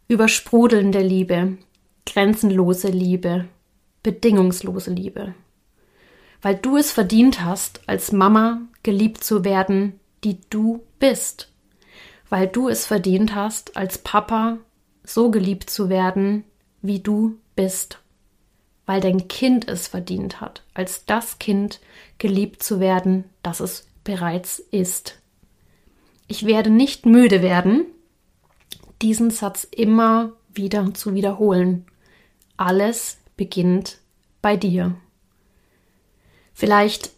Übersprudelnde 0.08 1.00
Liebe, 1.00 1.58
grenzenlose 2.04 2.88
Liebe, 2.88 3.46
bedingungslose 4.06 4.92
Liebe. 4.92 5.34
Weil 6.40 6.54
du 6.54 6.76
es 6.76 6.92
verdient 6.92 7.42
hast, 7.42 7.80
als 7.88 8.12
Mama 8.12 8.60
geliebt 8.84 9.24
zu 9.24 9.44
werden, 9.44 9.98
die 10.22 10.38
du 10.48 10.84
bist, 11.00 11.50
weil 12.28 12.46
du 12.46 12.68
es 12.68 12.86
verdient 12.86 13.34
hast, 13.34 13.76
als 13.76 13.98
Papa 13.98 14.58
so 15.02 15.32
geliebt 15.32 15.70
zu 15.70 15.88
werden, 15.88 16.44
wie 16.82 17.00
du 17.00 17.36
bist, 17.56 17.98
weil 18.86 19.00
dein 19.00 19.26
Kind 19.26 19.66
es 19.66 19.88
verdient 19.88 20.40
hat, 20.40 20.62
als 20.72 21.04
das 21.04 21.40
Kind 21.40 21.80
geliebt 22.18 22.62
zu 22.62 22.78
werden, 22.78 23.24
das 23.42 23.58
es 23.58 23.88
bereits 24.04 24.60
ist. 24.60 25.18
Ich 26.28 26.46
werde 26.46 26.70
nicht 26.70 27.06
müde 27.06 27.42
werden, 27.42 27.86
diesen 29.02 29.32
Satz 29.32 29.64
immer 29.68 30.30
wieder 30.54 30.94
zu 30.94 31.12
wiederholen. 31.12 31.86
Alles 32.56 33.18
beginnt 33.36 33.98
bei 34.42 34.56
dir. 34.56 34.94
Vielleicht 36.54 37.10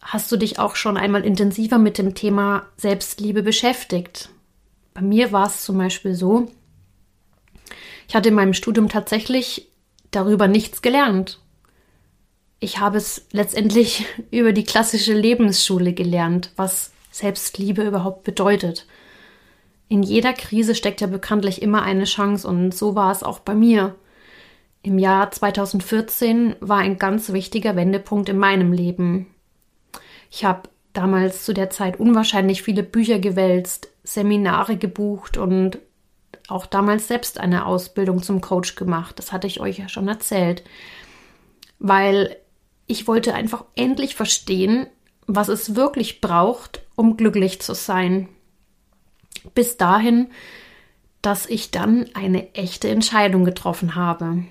hast 0.00 0.30
du 0.30 0.36
dich 0.36 0.58
auch 0.58 0.76
schon 0.76 0.96
einmal 0.96 1.24
intensiver 1.24 1.78
mit 1.78 1.98
dem 1.98 2.14
Thema 2.14 2.66
Selbstliebe 2.76 3.42
beschäftigt? 3.42 4.28
Bei 4.94 5.00
mir 5.00 5.32
war 5.32 5.46
es 5.46 5.64
zum 5.64 5.78
Beispiel 5.78 6.14
so, 6.14 6.48
ich 8.08 8.14
hatte 8.14 8.28
in 8.28 8.34
meinem 8.34 8.52
Studium 8.52 8.88
tatsächlich 8.88 9.68
darüber 10.10 10.48
nichts 10.48 10.82
gelernt. 10.82 11.40
Ich 12.60 12.78
habe 12.78 12.98
es 12.98 13.26
letztendlich 13.32 14.04
über 14.30 14.52
die 14.52 14.64
klassische 14.64 15.14
Lebensschule 15.14 15.94
gelernt, 15.94 16.52
was 16.56 16.92
Selbstliebe 17.10 17.82
überhaupt 17.82 18.24
bedeutet. 18.24 18.86
In 19.88 20.02
jeder 20.02 20.32
Krise 20.32 20.74
steckt 20.74 21.00
ja 21.00 21.06
bekanntlich 21.06 21.60
immer 21.60 21.82
eine 21.82 22.04
Chance 22.04 22.46
und 22.46 22.74
so 22.74 22.94
war 22.94 23.12
es 23.12 23.22
auch 23.22 23.38
bei 23.40 23.54
mir. 23.54 23.94
Im 24.82 24.98
Jahr 24.98 25.30
2014 25.30 26.56
war 26.60 26.78
ein 26.78 26.98
ganz 26.98 27.32
wichtiger 27.32 27.76
Wendepunkt 27.76 28.28
in 28.28 28.38
meinem 28.38 28.72
Leben. 28.72 29.32
Ich 30.30 30.44
habe 30.44 30.68
damals 30.92 31.44
zu 31.44 31.54
der 31.54 31.70
Zeit 31.70 32.00
unwahrscheinlich 32.00 32.62
viele 32.62 32.82
Bücher 32.82 33.18
gewälzt, 33.18 33.88
Seminare 34.02 34.76
gebucht 34.76 35.36
und 35.36 35.78
auch 36.48 36.66
damals 36.66 37.06
selbst 37.06 37.38
eine 37.38 37.66
Ausbildung 37.66 38.22
zum 38.22 38.40
Coach 38.40 38.74
gemacht. 38.74 39.18
Das 39.18 39.30
hatte 39.30 39.46
ich 39.46 39.60
euch 39.60 39.78
ja 39.78 39.88
schon 39.88 40.08
erzählt. 40.08 40.64
Weil 41.78 42.36
ich 42.86 43.06
wollte 43.06 43.34
einfach 43.34 43.64
endlich 43.76 44.16
verstehen, 44.16 44.88
was 45.26 45.48
es 45.48 45.76
wirklich 45.76 46.20
braucht, 46.20 46.82
um 46.96 47.16
glücklich 47.16 47.60
zu 47.60 47.74
sein. 47.74 48.28
Bis 49.54 49.76
dahin, 49.76 50.28
dass 51.22 51.46
ich 51.46 51.70
dann 51.70 52.10
eine 52.14 52.52
echte 52.54 52.88
Entscheidung 52.88 53.44
getroffen 53.44 53.94
habe. 53.94 54.44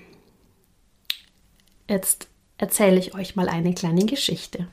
Jetzt 1.88 2.28
erzähle 2.58 2.98
ich 2.98 3.14
euch 3.14 3.36
mal 3.36 3.48
eine 3.48 3.74
kleine 3.74 4.06
Geschichte. 4.06 4.68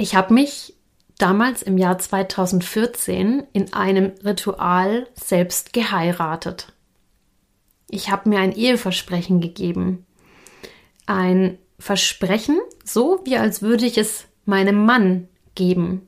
Ich 0.00 0.14
habe 0.14 0.32
mich 0.32 0.74
damals 1.18 1.62
im 1.62 1.76
Jahr 1.76 1.98
2014 1.98 3.48
in 3.52 3.72
einem 3.72 4.12
Ritual 4.24 5.08
selbst 5.14 5.72
geheiratet. 5.72 6.72
Ich 7.90 8.10
habe 8.10 8.28
mir 8.28 8.38
ein 8.38 8.52
Eheversprechen 8.52 9.40
gegeben. 9.40 10.06
Ein 11.06 11.58
Versprechen, 11.80 12.60
so 12.84 13.20
wie 13.24 13.36
als 13.36 13.60
würde 13.60 13.86
ich 13.86 13.98
es 13.98 14.26
meinem 14.44 14.84
Mann 14.84 15.28
geben. 15.54 16.06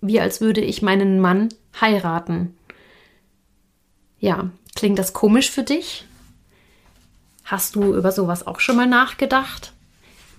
Wie 0.00 0.20
als 0.20 0.40
würde 0.40 0.60
ich 0.60 0.82
meinen 0.82 1.18
Mann 1.20 1.48
heiraten. 1.80 2.56
Ja, 4.20 4.50
klingt 4.74 4.98
das 4.98 5.12
komisch 5.12 5.50
für 5.50 5.62
dich? 5.62 6.04
Hast 7.46 7.76
du 7.76 7.94
über 7.94 8.10
sowas 8.10 8.44
auch 8.44 8.58
schon 8.58 8.74
mal 8.74 8.88
nachgedacht? 8.88 9.72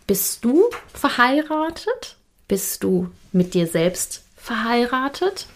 Bist 0.08 0.44
du 0.44 0.66
verheiratet? 0.94 2.18
Bist 2.50 2.84
du 2.84 3.10
mit 3.32 3.54
dir 3.54 3.66
selbst 3.66 4.26
verheiratet? 4.36 5.48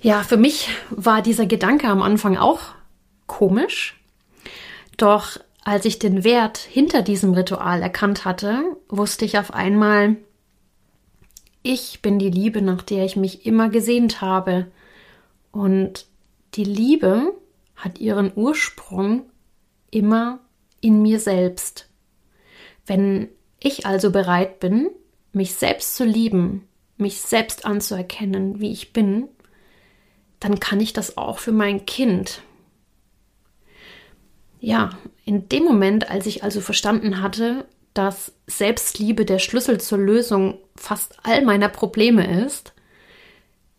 Ja, 0.00 0.24
für 0.24 0.36
mich 0.36 0.70
war 0.90 1.22
dieser 1.22 1.46
Gedanke 1.46 1.86
am 1.86 2.02
Anfang 2.02 2.36
auch 2.36 2.60
komisch. 3.28 3.96
Doch 4.96 5.38
als 5.64 5.84
ich 5.84 6.00
den 6.00 6.24
Wert 6.24 6.58
hinter 6.58 7.02
diesem 7.02 7.32
Ritual 7.32 7.80
erkannt 7.80 8.24
hatte, 8.24 8.60
wusste 8.88 9.24
ich 9.24 9.38
auf 9.38 9.54
einmal, 9.54 10.16
ich 11.62 12.02
bin 12.02 12.18
die 12.18 12.30
Liebe, 12.30 12.60
nach 12.60 12.82
der 12.82 13.04
ich 13.04 13.14
mich 13.14 13.46
immer 13.46 13.68
gesehnt 13.68 14.20
habe. 14.20 14.66
Und 15.52 16.06
die 16.54 16.64
Liebe 16.64 17.32
hat 17.76 18.00
ihren 18.00 18.32
Ursprung 18.34 19.26
immer 19.92 20.40
in 20.80 21.00
mir 21.00 21.20
selbst. 21.20 21.88
Wenn 22.84 23.28
ich 23.60 23.86
also 23.86 24.10
bereit 24.10 24.58
bin, 24.58 24.90
mich 25.32 25.54
selbst 25.54 25.94
zu 25.94 26.04
lieben, 26.04 26.66
mich 26.96 27.20
selbst 27.20 27.64
anzuerkennen, 27.64 28.60
wie 28.60 28.72
ich 28.72 28.92
bin, 28.92 29.28
dann 30.40 30.58
kann 30.58 30.80
ich 30.80 30.92
das 30.92 31.16
auch 31.16 31.38
für 31.38 31.52
mein 31.52 31.86
Kind. 31.86 32.42
Ja, 34.58 34.98
in 35.24 35.48
dem 35.48 35.64
Moment, 35.64 36.10
als 36.10 36.26
ich 36.26 36.42
also 36.42 36.60
verstanden 36.60 37.22
hatte, 37.22 37.66
dass 37.94 38.32
Selbstliebe 38.46 39.24
der 39.24 39.38
Schlüssel 39.38 39.80
zur 39.80 39.98
Lösung 39.98 40.58
fast 40.76 41.16
all 41.22 41.44
meiner 41.44 41.68
Probleme 41.68 42.44
ist, 42.44 42.72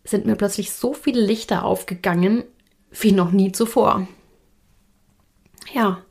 sind 0.04 0.26
mir 0.26 0.36
plötzlich 0.36 0.72
so 0.72 0.92
viele 0.92 1.20
Lichter 1.20 1.64
aufgegangen 1.64 2.44
wie 2.90 3.12
noch 3.12 3.32
nie 3.32 3.50
zuvor. 3.52 4.06
Ja, 5.72 6.02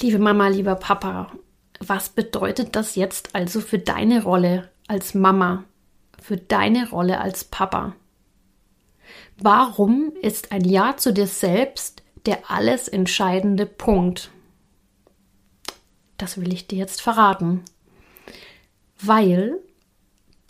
liebe 0.00 0.18
Mama, 0.18 0.48
lieber 0.48 0.74
Papa, 0.74 1.32
was 1.78 2.08
bedeutet 2.08 2.76
das 2.76 2.94
jetzt 2.94 3.34
also 3.34 3.60
für 3.60 3.78
deine 3.78 4.22
Rolle 4.22 4.70
als 4.88 5.14
Mama, 5.14 5.64
für 6.20 6.36
deine 6.36 6.90
Rolle 6.90 7.20
als 7.20 7.44
Papa? 7.44 7.94
Warum 9.38 10.12
ist 10.20 10.52
ein 10.52 10.64
Ja 10.64 10.96
zu 10.96 11.12
dir 11.12 11.26
selbst 11.26 12.02
der 12.26 12.50
alles 12.50 12.88
entscheidende 12.88 13.66
Punkt? 13.66 14.30
Das 16.18 16.40
will 16.40 16.52
ich 16.52 16.68
dir 16.68 16.78
jetzt 16.78 17.02
verraten. 17.02 17.64
Weil 19.00 19.58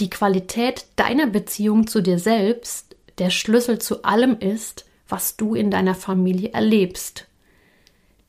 die 0.01 0.11
Qualität 0.11 0.87
deiner 0.97 1.27
Beziehung 1.27 1.87
zu 1.87 2.03
dir 2.03 2.19
selbst 2.19 2.97
der 3.19 3.31
Schlüssel 3.31 3.79
zu 3.79 4.03
allem 4.05 4.39
ist, 4.39 4.85
was 5.09 5.37
du 5.37 5.55
in 5.55 5.71
deiner 5.71 5.95
Familie 5.95 6.53
erlebst. 6.53 7.27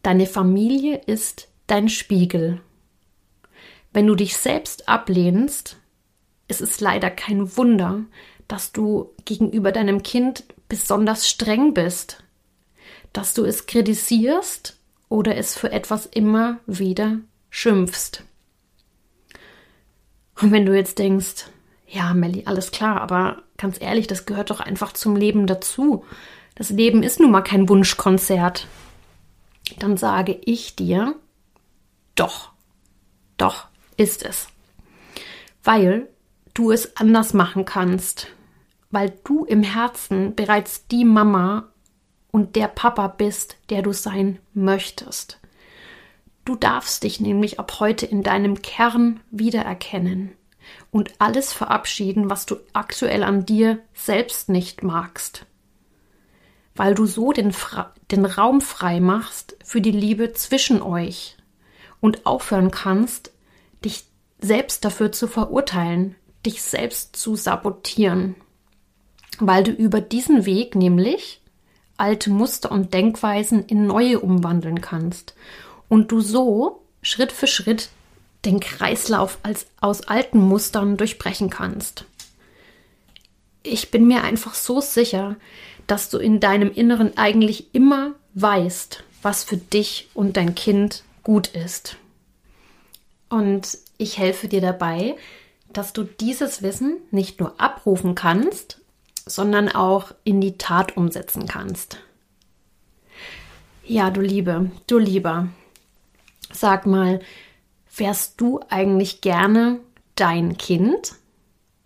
Deine 0.03 0.25
Familie 0.25 0.97
ist 0.97 1.47
dein 1.65 1.87
Spiegel. 1.89 2.61
Wenn 3.93 4.05
du 4.05 4.15
dich 4.15 4.35
selbst 4.35 4.89
ablehnst, 4.89 5.77
ist 6.47 6.61
es 6.61 6.81
leider 6.81 7.09
kein 7.09 7.55
Wunder, 7.55 8.03
dass 8.47 8.73
du 8.73 9.11
gegenüber 9.23 9.71
deinem 9.71 10.03
Kind 10.03 10.43
besonders 10.67 11.27
streng 11.27 11.73
bist, 11.73 12.23
dass 13.13 13.33
du 13.33 13.45
es 13.45 13.65
kritisierst 13.65 14.77
oder 15.07 15.37
es 15.37 15.57
für 15.57 15.71
etwas 15.71 16.05
immer 16.05 16.59
wieder 16.67 17.19
schimpfst. 17.49 18.23
Und 20.41 20.51
wenn 20.51 20.65
du 20.65 20.75
jetzt 20.75 20.99
denkst, 20.99 21.45
ja, 21.87 22.13
Melli, 22.13 22.43
alles 22.45 22.71
klar, 22.71 22.99
aber 22.99 23.43
ganz 23.57 23.79
ehrlich, 23.79 24.07
das 24.07 24.25
gehört 24.25 24.49
doch 24.49 24.59
einfach 24.59 24.93
zum 24.93 25.15
Leben 25.15 25.47
dazu. 25.47 26.03
Das 26.55 26.71
Leben 26.71 27.03
ist 27.03 27.19
nun 27.19 27.31
mal 27.31 27.41
kein 27.41 27.69
Wunschkonzert. 27.69 28.67
Dann 29.79 29.97
sage 29.97 30.39
ich 30.45 30.75
dir, 30.75 31.15
doch, 32.15 32.51
doch 33.37 33.67
ist 33.97 34.23
es. 34.23 34.47
Weil 35.63 36.09
du 36.53 36.71
es 36.71 36.97
anders 36.97 37.33
machen 37.33 37.65
kannst. 37.65 38.27
Weil 38.91 39.13
du 39.23 39.45
im 39.45 39.63
Herzen 39.63 40.35
bereits 40.35 40.87
die 40.87 41.05
Mama 41.05 41.69
und 42.31 42.55
der 42.55 42.67
Papa 42.67 43.07
bist, 43.07 43.57
der 43.69 43.81
du 43.81 43.93
sein 43.93 44.39
möchtest. 44.53 45.39
Du 46.45 46.55
darfst 46.55 47.03
dich 47.03 47.19
nämlich 47.19 47.59
ab 47.59 47.79
heute 47.79 48.05
in 48.05 48.21
deinem 48.21 48.61
Kern 48.61 49.21
wiedererkennen 49.31 50.33
und 50.91 51.13
alles 51.19 51.53
verabschieden, 51.53 52.29
was 52.29 52.45
du 52.45 52.57
aktuell 52.73 53.23
an 53.23 53.45
dir 53.45 53.79
selbst 53.93 54.49
nicht 54.49 54.83
magst, 54.83 55.45
weil 56.75 56.95
du 56.95 57.05
so 57.05 57.31
den, 57.31 57.53
Fra 57.53 57.93
den 58.11 58.25
Raum 58.25 58.61
frei 58.61 58.99
machst 58.99 59.55
für 59.63 59.81
die 59.81 59.91
Liebe 59.91 60.33
zwischen 60.33 60.81
euch 60.81 61.37
und 62.01 62.25
aufhören 62.25 62.71
kannst, 62.71 63.31
dich 63.83 64.05
selbst 64.39 64.83
dafür 64.83 65.11
zu 65.11 65.27
verurteilen, 65.27 66.15
dich 66.45 66.61
selbst 66.61 67.15
zu 67.15 67.35
sabotieren, 67.35 68.35
weil 69.39 69.63
du 69.63 69.71
über 69.71 70.01
diesen 70.01 70.45
Weg 70.45 70.75
nämlich 70.75 71.41
alte 71.97 72.29
Muster 72.29 72.71
und 72.71 72.93
Denkweisen 72.93 73.65
in 73.65 73.87
neue 73.87 74.19
umwandeln 74.19 74.81
kannst 74.81 75.35
und 75.87 76.11
du 76.11 76.21
so 76.21 76.83
Schritt 77.01 77.31
für 77.31 77.47
Schritt 77.47 77.89
den 78.45 78.59
Kreislauf 78.59 79.37
als, 79.43 79.67
aus 79.79 80.01
alten 80.01 80.39
Mustern 80.39 80.97
durchbrechen 80.97 81.49
kannst. 81.49 82.05
Ich 83.61 83.91
bin 83.91 84.05
mir 84.07 84.23
einfach 84.23 84.55
so 84.55 84.81
sicher, 84.81 85.37
dass 85.87 86.09
du 86.09 86.17
in 86.17 86.39
deinem 86.39 86.71
Inneren 86.71 87.17
eigentlich 87.17 87.73
immer 87.73 88.13
weißt, 88.33 89.03
was 89.21 89.43
für 89.43 89.57
dich 89.57 90.09
und 90.13 90.37
dein 90.37 90.55
Kind 90.55 91.03
gut 91.23 91.47
ist. 91.47 91.97
Und 93.29 93.77
ich 93.97 94.17
helfe 94.17 94.47
dir 94.47 94.61
dabei, 94.61 95.15
dass 95.71 95.93
du 95.93 96.03
dieses 96.03 96.61
Wissen 96.61 96.97
nicht 97.11 97.39
nur 97.39 97.59
abrufen 97.59 98.15
kannst, 98.15 98.79
sondern 99.25 99.69
auch 99.69 100.13
in 100.23 100.41
die 100.41 100.57
Tat 100.57 100.97
umsetzen 100.97 101.47
kannst. 101.47 101.97
Ja, 103.85 104.11
du 104.11 104.21
Liebe, 104.21 104.71
du 104.87 104.97
Lieber, 104.97 105.47
Sag 106.53 106.85
mal, 106.85 107.19
wärst 107.97 108.39
du 108.39 108.59
eigentlich 108.69 109.21
gerne 109.21 109.79
dein 110.15 110.57
Kind? 110.57 111.15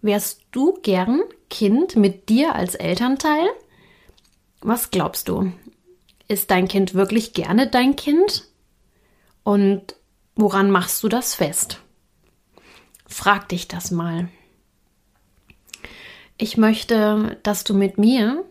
Wärst 0.01 0.41
du 0.51 0.77
gern 0.83 1.21
Kind 1.49 1.95
mit 1.95 2.29
dir 2.29 2.53
als 2.53 2.75
Elternteil? 2.75 3.47
Was 4.67 4.91
glaubst 4.91 5.29
du? 5.29 5.53
Ist 6.27 6.51
dein 6.51 6.67
Kind 6.67 6.93
wirklich 6.93 7.31
gerne 7.31 7.67
dein 7.67 7.95
Kind? 7.95 8.43
Und 9.43 9.95
woran 10.35 10.71
machst 10.71 11.01
du 11.03 11.07
das 11.07 11.35
fest? 11.35 11.79
Frag 13.05 13.47
dich 13.47 13.69
das 13.69 13.91
mal. 13.91 14.27
Ich 16.37 16.57
möchte, 16.57 17.39
dass 17.43 17.63
du 17.63 17.75
mit 17.75 17.97
mir 17.97 18.43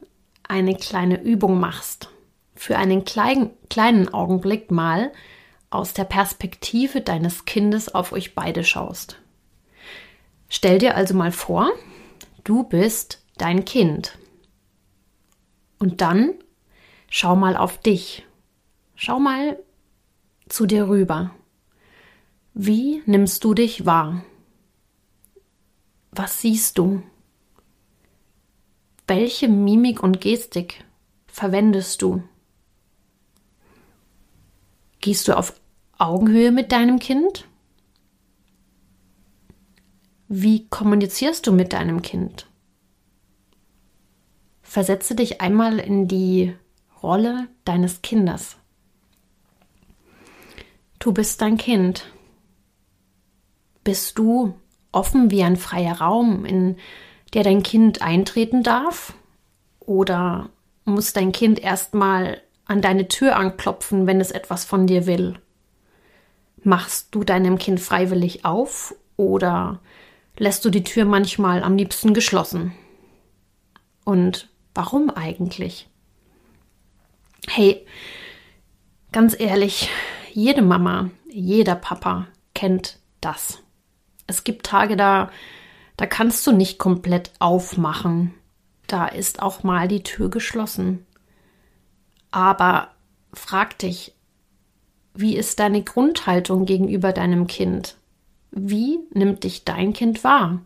eine 0.48 0.74
kleine 0.74 1.20
Übung 1.22 1.60
machst. 1.60 2.08
Für 2.54 2.78
einen 2.78 3.04
kleinen, 3.04 3.50
kleinen 3.68 4.08
Augenblick 4.08 4.70
mal 4.70 5.12
aus 5.68 5.92
der 5.92 6.04
Perspektive 6.04 7.02
deines 7.02 7.44
Kindes 7.44 7.94
auf 7.94 8.12
euch 8.12 8.34
beide 8.34 8.64
schaust. 8.64 9.20
Stell 10.48 10.78
dir 10.78 10.94
also 10.94 11.12
mal 11.12 11.30
vor, 11.30 11.70
du 12.42 12.62
bist 12.62 13.22
dein 13.36 13.66
Kind. 13.66 14.16
Und 15.78 16.00
dann 16.00 16.34
schau 17.08 17.36
mal 17.36 17.56
auf 17.56 17.78
dich. 17.78 18.26
Schau 18.94 19.18
mal 19.18 19.58
zu 20.48 20.66
dir 20.66 20.88
rüber. 20.88 21.34
Wie 22.54 23.02
nimmst 23.06 23.44
du 23.44 23.52
dich 23.52 23.84
wahr? 23.84 24.24
Was 26.12 26.40
siehst 26.40 26.78
du? 26.78 27.02
Welche 29.06 29.48
Mimik 29.48 30.02
und 30.02 30.20
Gestik 30.20 30.84
verwendest 31.26 32.00
du? 32.00 32.22
Gehst 35.00 35.28
du 35.28 35.36
auf 35.36 35.60
Augenhöhe 35.98 36.50
mit 36.50 36.72
deinem 36.72 36.98
Kind? 36.98 37.46
Wie 40.28 40.66
kommunizierst 40.68 41.46
du 41.46 41.52
mit 41.52 41.72
deinem 41.72 42.02
Kind? 42.02 42.48
Versetze 44.76 45.14
dich 45.14 45.40
einmal 45.40 45.78
in 45.78 46.06
die 46.06 46.54
Rolle 47.02 47.48
deines 47.64 48.02
Kindes. 48.02 48.58
Du 50.98 51.14
bist 51.14 51.40
dein 51.40 51.56
Kind. 51.56 52.04
Bist 53.84 54.18
du 54.18 54.52
offen 54.92 55.30
wie 55.30 55.42
ein 55.42 55.56
freier 55.56 56.02
Raum, 56.02 56.44
in 56.44 56.76
der 57.32 57.42
dein 57.42 57.62
Kind 57.62 58.02
eintreten 58.02 58.62
darf? 58.62 59.14
Oder 59.80 60.50
muss 60.84 61.14
dein 61.14 61.32
Kind 61.32 61.58
erstmal 61.58 62.42
an 62.66 62.82
deine 62.82 63.08
Tür 63.08 63.36
anklopfen, 63.36 64.06
wenn 64.06 64.20
es 64.20 64.30
etwas 64.30 64.66
von 64.66 64.86
dir 64.86 65.06
will? 65.06 65.38
Machst 66.62 67.14
du 67.14 67.24
deinem 67.24 67.56
Kind 67.56 67.80
freiwillig 67.80 68.44
auf 68.44 68.94
oder 69.16 69.80
lässt 70.36 70.66
du 70.66 70.68
die 70.68 70.84
Tür 70.84 71.06
manchmal 71.06 71.62
am 71.62 71.78
liebsten 71.78 72.12
geschlossen? 72.12 72.74
Und 74.04 74.50
warum 74.76 75.10
eigentlich? 75.10 75.88
Hey, 77.48 77.86
ganz 79.12 79.38
ehrlich, 79.38 79.88
jede 80.32 80.62
Mama, 80.62 81.10
jeder 81.28 81.74
Papa 81.74 82.26
kennt 82.54 82.98
das. 83.20 83.62
Es 84.26 84.44
gibt 84.44 84.66
Tage, 84.66 84.96
da, 84.96 85.30
da 85.96 86.06
kannst 86.06 86.46
du 86.46 86.52
nicht 86.52 86.78
komplett 86.78 87.30
aufmachen. 87.38 88.34
Da 88.86 89.06
ist 89.06 89.40
auch 89.42 89.62
mal 89.62 89.88
die 89.88 90.02
Tür 90.02 90.28
geschlossen. 90.28 91.06
Aber 92.30 92.90
frag 93.32 93.78
dich, 93.78 94.14
wie 95.14 95.36
ist 95.36 95.58
deine 95.58 95.82
Grundhaltung 95.82 96.66
gegenüber 96.66 97.12
deinem 97.12 97.46
Kind? 97.46 97.96
Wie 98.50 98.98
nimmt 99.12 99.44
dich 99.44 99.64
dein 99.64 99.92
Kind 99.92 100.24
wahr, 100.24 100.60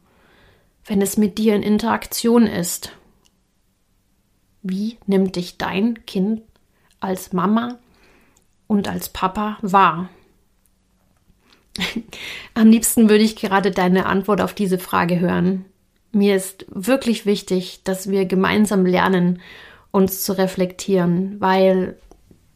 wenn 0.84 1.00
es 1.00 1.16
mit 1.16 1.38
dir 1.38 1.54
in 1.54 1.62
Interaktion 1.62 2.46
ist? 2.46 2.92
Wie 4.62 4.98
nimmt 5.06 5.36
dich 5.36 5.58
dein 5.58 6.04
Kind 6.06 6.42
als 7.00 7.32
Mama 7.32 7.78
und 8.66 8.88
als 8.88 9.08
Papa 9.08 9.58
wahr? 9.62 10.08
Am 12.54 12.68
liebsten 12.68 13.08
würde 13.08 13.24
ich 13.24 13.36
gerade 13.36 13.70
deine 13.70 14.06
Antwort 14.06 14.40
auf 14.40 14.54
diese 14.54 14.78
Frage 14.78 15.20
hören. 15.20 15.64
Mir 16.12 16.36
ist 16.36 16.66
wirklich 16.68 17.24
wichtig, 17.24 17.82
dass 17.84 18.10
wir 18.10 18.24
gemeinsam 18.26 18.84
lernen, 18.84 19.40
uns 19.92 20.22
zu 20.22 20.36
reflektieren, 20.36 21.40
weil 21.40 21.96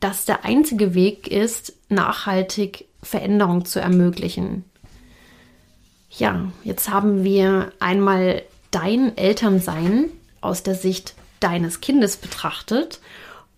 das 0.01 0.25
der 0.25 0.45
einzige 0.45 0.95
Weg 0.95 1.29
ist, 1.29 1.75
nachhaltig 1.89 2.87
Veränderung 3.03 3.65
zu 3.65 3.81
ermöglichen. 3.81 4.65
Ja, 6.11 6.53
jetzt 6.63 6.91
haben 6.91 7.25
wir 7.25 7.73
einmal 7.81 8.43
dein 8.71 9.17
Elternsein 9.17 10.11
aus 10.41 10.63
der 10.63 10.75
Sicht 10.75 11.15
deines 11.45 11.81
Kindes 11.81 12.17
betrachtet 12.17 13.01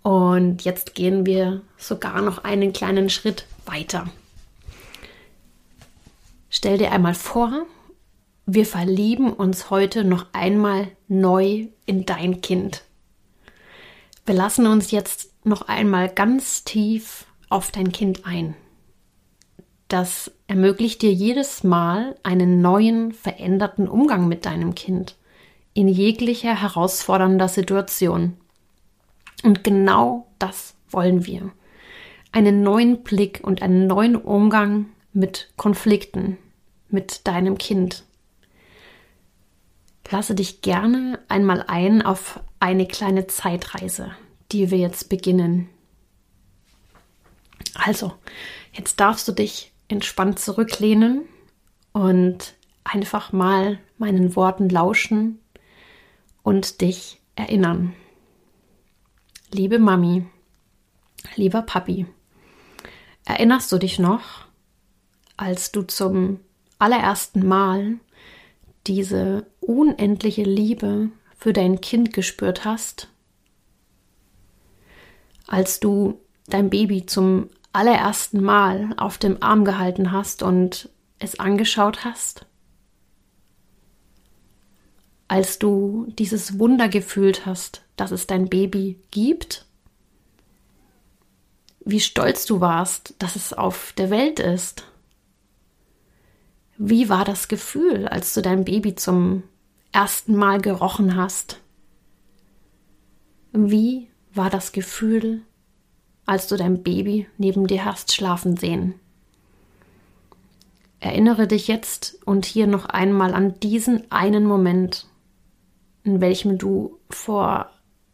und 0.03 0.65
jetzt 0.65 0.95
gehen 0.95 1.25
wir 1.25 1.63
sogar 1.79 2.21
noch 2.21 2.43
einen 2.45 2.73
kleinen 2.73 3.09
Schritt 3.11 3.47
weiter. 3.65 4.09
Stell 6.51 6.79
dir 6.79 6.91
einmal 6.91 7.15
vor, 7.15 7.67
wir 8.45 8.67
verlieben 8.67 9.33
uns 9.33 9.71
heute 9.71 10.05
noch 10.05 10.27
einmal 10.33 10.89
neu 11.07 11.69
in 11.87 12.07
dein 12.07 12.41
Kind. 12.41 12.83
Wir 14.25 14.35
lassen 14.35 14.67
uns 14.67 14.91
jetzt 14.91 15.33
noch 15.45 15.63
einmal 15.63 16.09
ganz 16.09 16.65
tief 16.65 17.27
auf 17.49 17.71
dein 17.71 17.93
Kind 17.93 18.27
ein. 18.27 18.57
Das 19.87 20.33
ermöglicht 20.49 21.03
dir 21.03 21.13
jedes 21.13 21.63
Mal 21.63 22.17
einen 22.25 22.61
neuen, 22.61 23.13
veränderten 23.13 23.87
Umgang 23.87 24.27
mit 24.27 24.45
deinem 24.45 24.75
Kind 24.75 25.15
in 25.77 25.89
jeglicher 25.89 26.55
herausfordernder 26.55 27.49
Situation. 27.49 28.39
Und 29.43 29.63
genau 29.63 30.27
das 30.39 30.75
wollen 30.89 31.27
wir. 31.27 31.53
Einen 32.33 32.63
neuen 32.63 33.03
Blick 33.03 33.41
und 33.45 33.61
einen 33.61 33.87
neuen 33.87 34.17
Umgang 34.17 34.87
mit 35.13 35.53
Konflikten, 35.57 36.39
mit 36.89 37.27
deinem 37.27 37.59
Kind. 37.59 38.05
Lasse 40.11 40.35
dich 40.35 40.63
gerne 40.63 41.19
einmal 41.29 41.63
ein 41.69 42.01
auf 42.01 42.41
eine 42.59 42.87
kleine 42.87 43.27
Zeitreise, 43.27 44.13
die 44.53 44.71
wir 44.71 44.79
jetzt 44.79 45.11
beginnen. 45.11 45.69
Also, 47.75 48.15
jetzt 48.73 48.99
darfst 48.99 49.29
du 49.29 49.33
dich 49.33 49.73
entspannt 49.89 50.39
zurücklehnen 50.39 51.27
und 51.93 52.55
einfach 52.83 53.33
mal 53.33 53.79
meinen 53.99 54.37
Worten 54.37 54.71
lauschen 54.71 55.39
und 56.47 56.81
dich 56.81 57.21
erinnern. 57.35 57.93
Liebe 59.51 59.81
Mami, 59.81 60.27
lieber 61.35 61.63
Papi, 61.63 62.07
erinnerst 63.25 63.73
du 63.73 63.79
dich 63.79 63.99
noch, 63.99 64.47
als 65.37 65.73
du 65.73 65.83
zum 65.83 66.39
allerersten 66.79 67.45
Mal 67.45 67.99
diese 68.87 69.45
unendliche 69.59 70.45
Liebe 70.45 71.11
für 71.37 71.53
dein 71.53 71.81
Kind 71.81 72.13
gespürt 72.13 72.65
hast? 72.65 73.09
Als 75.49 75.81
du 75.81 76.21
dein 76.47 76.71
Baby 76.71 77.07
zum 77.07 77.51
allerersten 77.73 78.41
Mal 78.41 78.95
auf 78.99 79.19
dem 79.19 79.43
Arm 79.43 79.65
gehalten 79.65 80.13
hast 80.13 80.45
und 80.45 80.91
es 81.19 81.41
angeschaut 81.41 82.05
hast? 82.05 82.47
Als 85.29 85.59
du 85.59 86.07
dieses 86.19 86.59
Wunder 86.59 86.89
gefühlt 86.89 87.47
hast, 87.47 87.83
dass 87.97 88.11
es 88.11 88.27
dein 88.27 88.49
Baby 88.49 89.01
gibt? 89.11 89.67
Wie 91.85 92.01
stolz 92.01 92.47
du 92.47 92.61
warst, 92.61 93.15
dass 93.19 93.37
es 93.37 93.53
auf 93.53 93.93
der 93.97 94.11
Welt 94.11 94.41
ist? 94.41 94.85
Wie 96.79 97.09
war 97.09 97.25
das 97.25 97.49
Gefühl, 97.49 98.07
als 98.09 98.35
du 98.35 98.43
dein 98.43 98.65
Baby 98.65 98.95
zum 98.95 99.43
ersten 99.93 100.37
Mal 100.37 100.61
gerochen 100.61 101.17
hast? 101.17 101.61
Wie 103.53 104.09
war 104.35 104.51
das 104.51 104.73
Gefühl, 104.73 105.43
als 106.27 106.49
du 106.49 106.57
dein 106.57 106.83
Baby 106.83 107.29
neben 107.39 107.67
dir 107.67 107.85
hast 107.85 108.13
schlafen 108.13 108.57
sehen. 108.57 108.95
Erinnere 110.99 111.47
dich 111.47 111.69
jetzt 111.69 112.19
und 112.25 112.45
hier 112.45 112.67
noch 112.67 112.87
einmal 112.87 113.33
an 113.33 113.59
diesen 113.61 114.11
einen 114.11 114.45
Moment, 114.45 115.07
in 116.07 116.21
welchem 116.21 116.57
du 116.57 116.99
vor 117.11 117.71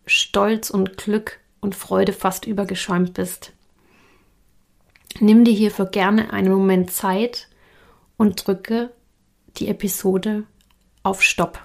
Stolz 0.07 0.71
und 0.71 0.97
Glück 0.97 1.39
und 1.61 1.75
Freude 1.75 2.13
fast 2.13 2.47
übergeschäumt 2.47 3.15
bist. 3.15 3.53
Nimm 5.21 5.45
dir 5.45 5.53
hierfür 5.53 5.87
gerne 5.87 6.33
einen 6.33 6.51
Moment 6.51 6.91
Zeit 6.91 7.49
und 8.17 8.47
drücke 8.47 8.91
die 9.59 9.69
Episode 9.69 10.45
auf 11.03 11.23
Stopp. 11.23 11.61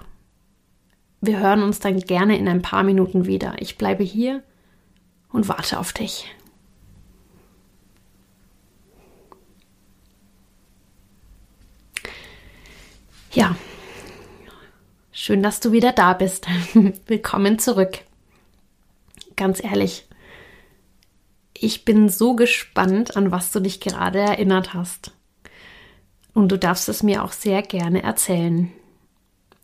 Wir 1.22 1.40
hören 1.40 1.62
uns 1.62 1.80
dann 1.80 1.98
gerne 1.98 2.38
in 2.38 2.46
ein 2.46 2.62
paar 2.62 2.84
Minuten 2.84 3.26
wieder. 3.26 3.54
Ich 3.58 3.78
bleibe 3.78 4.04
hier 4.04 4.42
und 5.30 5.48
warte 5.48 5.78
auf 5.78 5.94
dich. 5.94 6.26
Ja, 13.32 13.56
schön, 15.28 15.42
dass 15.42 15.60
du 15.60 15.72
wieder 15.72 15.92
da 15.92 16.14
bist. 16.14 16.46
Willkommen 17.06 17.58
zurück. 17.58 17.98
Ganz 19.36 19.62
ehrlich, 19.62 20.08
ich 21.52 21.84
bin 21.84 22.08
so 22.08 22.34
gespannt, 22.34 23.14
an 23.14 23.30
was 23.30 23.52
du 23.52 23.60
dich 23.60 23.78
gerade 23.78 24.20
erinnert 24.20 24.72
hast. 24.72 25.12
Und 26.32 26.50
du 26.50 26.56
darfst 26.56 26.88
es 26.88 27.02
mir 27.02 27.22
auch 27.22 27.32
sehr 27.32 27.60
gerne 27.60 28.02
erzählen. 28.02 28.72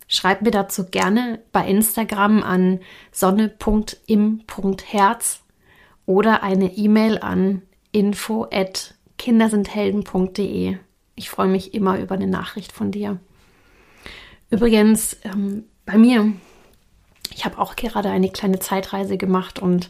Schreib 0.07 0.43
mir 0.43 0.51
dazu 0.51 0.85
gerne 0.85 1.41
bei 1.51 1.67
Instagram 1.67 2.43
an 2.43 2.81
sonne.im.herz 3.11 3.63
oder 6.05 6.43
eine 6.43 6.77
E-Mail 6.77 7.17
an 7.17 7.63
info 7.91 8.47
at 8.51 8.93
kindersindhelden.de. 9.17 10.77
Ich 11.15 11.31
freue 11.31 11.47
mich 11.47 11.73
immer 11.73 11.97
über 11.97 12.13
eine 12.13 12.27
Nachricht 12.27 12.71
von 12.71 12.91
dir. 12.91 13.19
Übrigens, 14.49 15.17
ähm, 15.23 15.63
bei 15.85 15.97
mir, 15.97 16.33
ich 17.33 17.45
habe 17.45 17.59
auch 17.59 17.75
gerade 17.75 18.09
eine 18.09 18.29
kleine 18.29 18.59
Zeitreise 18.59 19.17
gemacht 19.17 19.59
und 19.59 19.89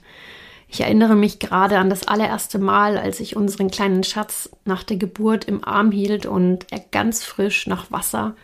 ich 0.68 0.82
erinnere 0.82 1.16
mich 1.16 1.40
gerade 1.40 1.78
an 1.78 1.90
das 1.90 2.08
allererste 2.08 2.60
Mal, 2.60 2.98
als 2.98 3.20
ich 3.20 3.36
unseren 3.36 3.70
kleinen 3.70 4.04
Schatz 4.04 4.50
nach 4.66 4.84
der 4.84 4.98
Geburt 4.98 5.46
im 5.46 5.64
Arm 5.64 5.92
hielt 5.92 6.26
und 6.26 6.66
er 6.72 6.80
ganz 6.80 7.24
frisch 7.24 7.68
nach 7.68 7.92
Wasser 7.92 8.36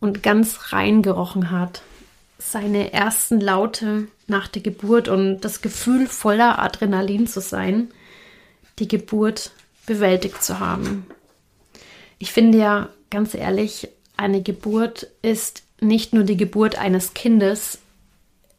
und 0.00 0.22
ganz 0.22 0.72
rein 0.72 1.02
gerochen 1.02 1.50
hat. 1.50 1.82
Seine 2.38 2.92
ersten 2.92 3.40
Laute 3.40 4.06
nach 4.28 4.46
der 4.46 4.62
Geburt 4.62 5.08
und 5.08 5.40
das 5.40 5.60
Gefühl 5.60 6.06
voller 6.06 6.60
Adrenalin 6.60 7.26
zu 7.26 7.40
sein, 7.40 7.88
die 8.78 8.86
Geburt 8.86 9.50
bewältigt 9.86 10.42
zu 10.44 10.60
haben. 10.60 11.06
Ich 12.18 12.32
finde 12.32 12.58
ja, 12.58 12.88
ganz 13.10 13.34
ehrlich, 13.34 13.88
eine 14.18 14.42
Geburt 14.42 15.10
ist 15.22 15.62
nicht 15.80 16.12
nur 16.12 16.24
die 16.24 16.36
Geburt 16.36 16.76
eines 16.76 17.14
Kindes, 17.14 17.78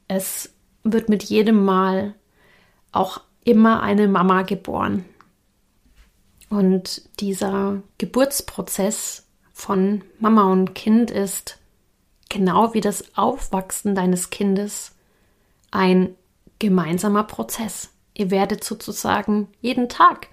es 0.08 0.52
wird 0.84 1.10
mit 1.10 1.24
jedem 1.24 1.64
Mal 1.64 2.16
auch 2.92 3.22
immer 3.44 3.84
eine 3.84 4.08
Mama 4.08 4.42
geboren. 4.44 5.06
Und 6.50 7.04
dieser 7.20 7.84
Geburtsprozess 8.00 9.28
von 9.54 10.02
Mama 10.20 10.52
und 10.52 10.74
Kind 10.74 11.12
ist 11.12 11.60
genau 12.30 12.74
wie 12.74 12.82
das 12.82 13.18
Aufwachsen 13.18 13.94
deines 13.94 14.30
Kindes 14.30 14.96
ein 15.72 16.16
gemeinsamer 16.58 17.26
Prozess. 17.26 17.92
Ihr 18.14 18.32
werdet 18.32 18.64
sozusagen 18.64 19.50
jeden 19.62 19.90
Tag 19.90 20.28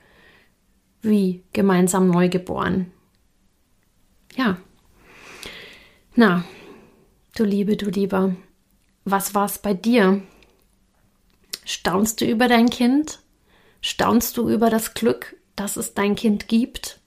wie 1.02 1.42
gemeinsam 1.52 2.08
neu 2.08 2.28
geboren. 2.28 2.92
Ja. 4.36 4.58
Na, 6.18 6.46
du 7.36 7.44
Liebe, 7.44 7.76
du 7.76 7.90
Lieber, 7.90 8.34
was 9.04 9.34
war 9.34 9.44
es 9.44 9.58
bei 9.58 9.74
dir? 9.74 10.22
Staunst 11.66 12.22
du 12.22 12.24
über 12.24 12.48
dein 12.48 12.70
Kind? 12.70 13.20
Staunst 13.82 14.38
du 14.38 14.48
über 14.48 14.70
das 14.70 14.94
Glück, 14.94 15.36
das 15.56 15.76
es 15.76 15.92
dein 15.92 16.14
Kind 16.14 16.48
gibt? 16.48 17.00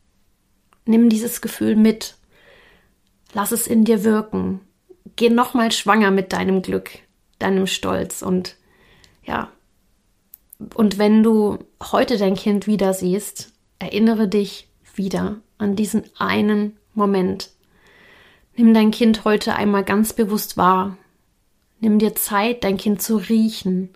Nimm 0.85 1.09
dieses 1.09 1.41
Gefühl 1.41 1.75
mit. 1.75 2.17
Lass 3.33 3.51
es 3.51 3.65
in 3.65 3.83
dir 3.83 4.03
wirken. 4.03 4.61
Geh 5.15 5.31
nochmal 5.31 5.71
schwanger 5.71 6.11
mit 6.11 6.31
deinem 6.31 6.61
Glück, 6.61 6.91
deinem 7.39 7.65
Stolz 7.65 8.21
und 8.21 8.57
ja. 9.23 9.51
Und 10.75 10.99
wenn 10.99 11.23
du 11.23 11.57
heute 11.81 12.19
dein 12.19 12.35
Kind 12.35 12.67
wieder 12.67 12.93
siehst, 12.93 13.53
erinnere 13.79 14.27
dich 14.27 14.67
wieder 14.93 15.41
an 15.57 15.75
diesen 15.75 16.03
einen 16.19 16.77
Moment, 16.93 17.49
Nimm 18.59 18.73
dein 18.73 18.91
Kind 18.91 19.23
heute 19.23 19.55
einmal 19.55 19.85
ganz 19.85 20.11
bewusst 20.11 20.57
wahr. 20.57 20.97
Nimm 21.79 21.97
dir 21.97 22.13
Zeit, 22.15 22.65
dein 22.65 22.75
Kind 22.75 23.01
zu 23.01 23.15
riechen. 23.15 23.87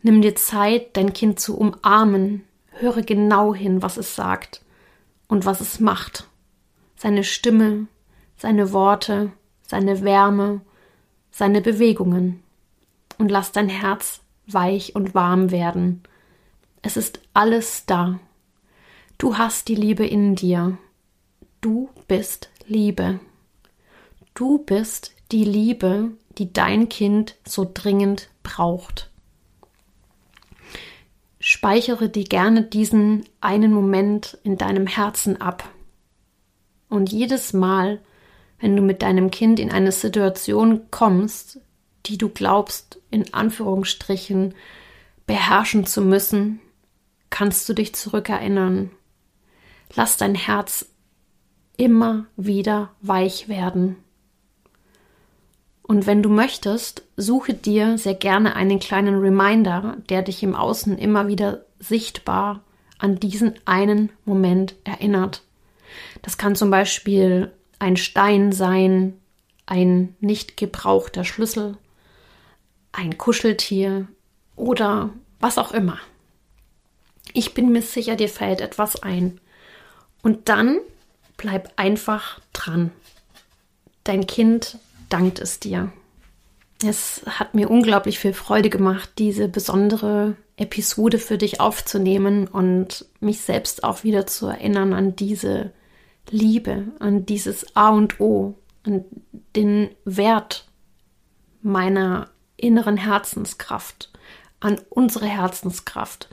Nimm 0.00 0.22
dir 0.22 0.36
Zeit, 0.36 0.96
dein 0.96 1.12
Kind 1.12 1.40
zu 1.40 1.58
umarmen. 1.58 2.44
Höre 2.70 3.02
genau 3.02 3.52
hin, 3.52 3.82
was 3.82 3.96
es 3.96 4.14
sagt 4.14 4.62
und 5.26 5.44
was 5.44 5.60
es 5.60 5.80
macht. 5.80 6.28
seine 6.94 7.24
Stimme, 7.24 7.88
seine 8.36 8.72
Worte, 8.72 9.32
seine 9.62 10.02
Wärme, 10.02 10.60
seine 11.32 11.60
Bewegungen. 11.60 12.44
Und 13.18 13.28
lass 13.28 13.50
dein 13.50 13.68
Herz 13.68 14.20
weich 14.46 14.94
und 14.94 15.16
warm 15.16 15.50
werden. 15.50 16.04
Es 16.80 16.96
ist 16.96 17.18
alles 17.34 17.86
da. 17.86 18.20
Du 19.18 19.36
hast 19.36 19.66
die 19.66 19.74
Liebe 19.74 20.06
in 20.06 20.36
dir. 20.36 20.78
Du 21.60 21.88
bist 22.06 22.50
Liebe. 22.68 23.18
Du 24.36 24.58
bist 24.58 25.12
die 25.32 25.44
Liebe, 25.44 26.10
die 26.36 26.52
dein 26.52 26.90
Kind 26.90 27.36
so 27.46 27.68
dringend 27.72 28.28
braucht. 28.42 29.10
Speichere 31.40 32.10
dir 32.10 32.24
gerne 32.24 32.62
diesen 32.62 33.24
einen 33.40 33.72
Moment 33.72 34.36
in 34.42 34.58
deinem 34.58 34.86
Herzen 34.86 35.40
ab. 35.40 35.66
Und 36.90 37.10
jedes 37.12 37.54
Mal, 37.54 38.02
wenn 38.60 38.76
du 38.76 38.82
mit 38.82 39.00
deinem 39.00 39.30
Kind 39.30 39.58
in 39.58 39.70
eine 39.70 39.90
Situation 39.90 40.82
kommst, 40.90 41.60
die 42.04 42.18
du 42.18 42.28
glaubst, 42.28 43.00
in 43.10 43.32
Anführungsstrichen, 43.32 44.54
beherrschen 45.26 45.86
zu 45.86 46.02
müssen, 46.02 46.60
kannst 47.30 47.66
du 47.70 47.72
dich 47.72 47.94
zurückerinnern. 47.94 48.90
Lass 49.94 50.18
dein 50.18 50.34
Herz 50.34 50.90
immer 51.78 52.26
wieder 52.36 52.90
weich 53.00 53.48
werden. 53.48 53.96
Und 55.86 56.06
wenn 56.06 56.20
du 56.20 56.28
möchtest, 56.28 57.04
suche 57.16 57.54
dir 57.54 57.96
sehr 57.96 58.14
gerne 58.14 58.56
einen 58.56 58.80
kleinen 58.80 59.20
Reminder, 59.20 59.96
der 60.08 60.22
dich 60.22 60.42
im 60.42 60.56
Außen 60.56 60.98
immer 60.98 61.28
wieder 61.28 61.64
sichtbar 61.78 62.60
an 62.98 63.20
diesen 63.20 63.54
einen 63.66 64.10
Moment 64.24 64.74
erinnert. 64.82 65.42
Das 66.22 66.38
kann 66.38 66.56
zum 66.56 66.70
Beispiel 66.70 67.52
ein 67.78 67.96
Stein 67.96 68.50
sein, 68.50 69.14
ein 69.66 70.16
nicht 70.18 70.56
gebrauchter 70.56 71.22
Schlüssel, 71.24 71.76
ein 72.90 73.16
Kuscheltier 73.16 74.08
oder 74.56 75.10
was 75.38 75.56
auch 75.56 75.72
immer. 75.72 75.98
Ich 77.32 77.54
bin 77.54 77.70
mir 77.70 77.82
sicher, 77.82 78.16
dir 78.16 78.28
fällt 78.28 78.60
etwas 78.60 79.02
ein. 79.04 79.40
Und 80.22 80.48
dann 80.48 80.78
bleib 81.36 81.72
einfach 81.76 82.40
dran. 82.52 82.90
Dein 84.02 84.26
Kind 84.26 84.78
dankt 85.08 85.38
es 85.38 85.60
dir. 85.60 85.92
Es 86.84 87.22
hat 87.26 87.54
mir 87.54 87.70
unglaublich 87.70 88.18
viel 88.18 88.34
Freude 88.34 88.68
gemacht, 88.68 89.10
diese 89.18 89.48
besondere 89.48 90.36
Episode 90.56 91.18
für 91.18 91.38
dich 91.38 91.60
aufzunehmen 91.60 92.48
und 92.48 93.06
mich 93.20 93.40
selbst 93.40 93.84
auch 93.84 94.04
wieder 94.04 94.26
zu 94.26 94.46
erinnern 94.46 94.92
an 94.92 95.16
diese 95.16 95.72
Liebe, 96.30 96.84
an 96.98 97.24
dieses 97.24 97.76
A 97.76 97.90
und 97.90 98.20
O, 98.20 98.54
an 98.84 99.04
den 99.54 99.90
Wert 100.04 100.66
meiner 101.62 102.30
inneren 102.56 102.96
Herzenskraft, 102.96 104.10
an 104.60 104.80
unsere 104.90 105.26
Herzenskraft. 105.26 106.28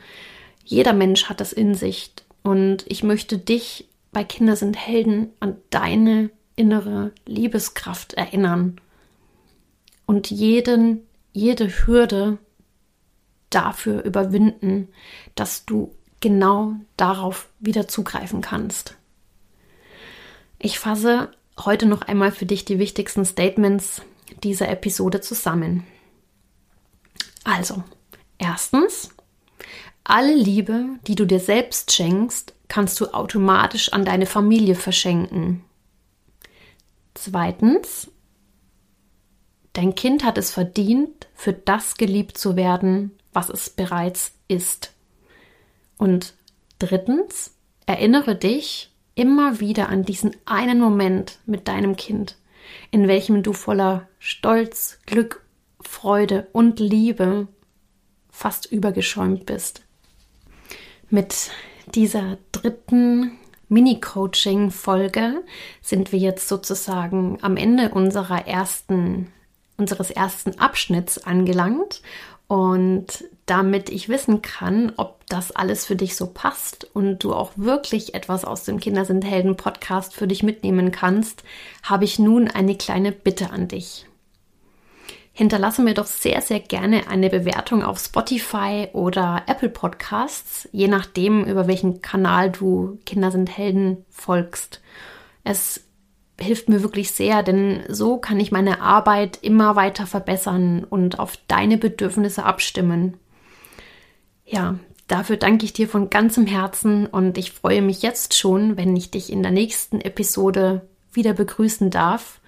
Jeder 0.63 0.93
Mensch 0.93 1.25
hat 1.25 1.41
das 1.41 1.53
in 1.53 1.73
sich 1.75 2.12
und 2.43 2.86
ich 2.88 3.03
möchte 3.03 3.38
dich 3.38 3.88
bei 4.12 4.23
Kinder 4.23 4.55
sind 4.55 4.77
Helden 4.77 5.33
an 5.39 5.57
deine 5.69 6.29
innere 6.55 7.11
Liebeskraft 7.25 8.13
erinnern 8.13 8.79
und 10.05 10.29
jeden, 10.29 11.01
jede 11.31 11.67
Hürde 11.67 12.37
dafür 13.49 14.03
überwinden, 14.03 14.89
dass 15.35 15.65
du 15.65 15.93
genau 16.19 16.73
darauf 16.97 17.49
wieder 17.59 17.87
zugreifen 17.87 18.41
kannst. 18.41 18.95
Ich 20.59 20.79
fasse 20.79 21.31
heute 21.59 21.85
noch 21.85 22.03
einmal 22.03 22.31
für 22.31 22.45
dich 22.45 22.65
die 22.65 22.79
wichtigsten 22.79 23.25
Statements 23.25 24.01
dieser 24.43 24.69
Episode 24.69 25.21
zusammen. 25.21 25.83
Also, 27.43 27.83
erstens, 28.37 29.09
alle 30.03 30.33
Liebe, 30.33 30.85
die 31.07 31.15
du 31.15 31.25
dir 31.25 31.39
selbst 31.39 31.91
schenkst, 31.91 32.53
kannst 32.67 32.99
du 32.99 33.13
automatisch 33.13 33.91
an 33.91 34.05
deine 34.05 34.25
Familie 34.25 34.75
verschenken. 34.75 35.63
Zweitens, 37.13 38.12
dein 39.73 39.95
Kind 39.95 40.23
hat 40.23 40.38
es 40.38 40.52
verdient, 40.52 41.28
für 41.36 41.54
das 41.54 41.95
geliebt 41.95 42.38
zu 42.38 42.56
werden, 42.56 43.12
was 43.32 43.49
es 43.49 43.69
bereits 43.69 44.34
ist. 44.47 44.93
Und 45.97 46.34
drittens, 46.80 47.56
erinnere 47.86 48.36
dich 48.36 48.91
immer 49.15 49.60
wieder 49.60 49.89
an 49.89 50.04
diesen 50.04 50.36
einen 50.45 50.80
Moment 50.80 51.39
mit 51.45 51.67
deinem 51.67 51.95
Kind, 51.95 52.38
in 52.91 53.08
welchem 53.08 53.43
du 53.43 53.54
voller 53.54 54.08
Stolz, 54.19 54.99
Glück, 55.06 55.45
Freude 55.82 56.47
und 56.52 56.80
Liebe 56.80 57.47
fast 58.32 58.71
übergeschäumt 58.71 59.45
bist. 59.45 59.84
Mit 61.10 61.52
dieser 61.93 62.38
dritten 62.52 63.38
Mini-Coaching-Folge 63.73 65.43
sind 65.81 66.12
wir 66.12 66.19
jetzt 66.19 66.47
sozusagen 66.47 67.39
am 67.41 67.57
Ende 67.57 67.89
unserer 67.89 68.47
ersten, 68.47 69.31
unseres 69.77 70.12
ersten 70.12 70.59
Abschnitts 70.59 71.17
angelangt. 71.17 72.01
Und 72.47 73.25
damit 73.45 73.89
ich 73.89 74.09
wissen 74.09 74.41
kann, 74.41 74.93
ob 74.97 75.25
das 75.27 75.51
alles 75.51 75.86
für 75.86 75.95
dich 75.95 76.15
so 76.15 76.27
passt 76.27 76.88
und 76.93 77.23
du 77.23 77.33
auch 77.33 77.51
wirklich 77.55 78.13
etwas 78.13 78.45
aus 78.45 78.63
dem 78.63 78.79
Kinder 78.79 79.05
sind 79.05 79.25
Helden 79.25 79.57
Podcast 79.57 80.13
für 80.13 80.27
dich 80.27 80.43
mitnehmen 80.43 80.91
kannst, 80.91 81.43
habe 81.81 82.05
ich 82.05 82.19
nun 82.19 82.47
eine 82.47 82.77
kleine 82.77 83.12
Bitte 83.12 83.49
an 83.49 83.67
dich 83.67 84.05
hinterlasse 85.33 85.81
mir 85.81 85.95
doch 85.95 86.05
sehr, 86.05 86.41
sehr 86.41 86.59
gerne 86.59 87.07
eine 87.09 87.29
Bewertung 87.29 87.83
auf 87.83 87.99
Spotify 87.99 88.87
oder 88.93 89.43
Apple 89.47 89.69
Podcasts, 89.69 90.69
je 90.71 90.87
nachdem, 90.87 91.43
über 91.43 91.67
welchen 91.67 92.01
Kanal 92.01 92.51
du 92.51 92.99
Kinder 93.05 93.31
sind 93.31 93.57
Helden 93.57 94.05
folgst. 94.09 94.81
Es 95.43 95.81
hilft 96.39 96.69
mir 96.69 96.83
wirklich 96.83 97.11
sehr, 97.11 97.41
denn 97.41 97.83
so 97.89 98.17
kann 98.17 98.39
ich 98.39 98.51
meine 98.51 98.81
Arbeit 98.81 99.39
immer 99.41 99.75
weiter 99.75 100.05
verbessern 100.05 100.83
und 100.83 101.19
auf 101.19 101.35
deine 101.47 101.77
Bedürfnisse 101.77 102.43
abstimmen. 102.43 103.17
Ja, 104.45 104.75
dafür 105.07 105.37
danke 105.37 105.65
ich 105.65 105.73
dir 105.73 105.87
von 105.87 106.11
ganzem 106.11 106.45
Herzen 106.45 107.07
und 107.07 107.37
ich 107.39 107.51
freue 107.51 107.81
mich 107.81 108.03
jetzt 108.03 108.35
schon, 108.35 108.77
wenn 108.77 108.95
ich 108.95 109.09
dich 109.09 109.31
in 109.31 109.41
der 109.41 109.51
nächsten 109.51 109.99
Episode 109.99 110.87
wieder 111.11 111.33
begrüßen 111.33 111.89
darf. 111.89 112.39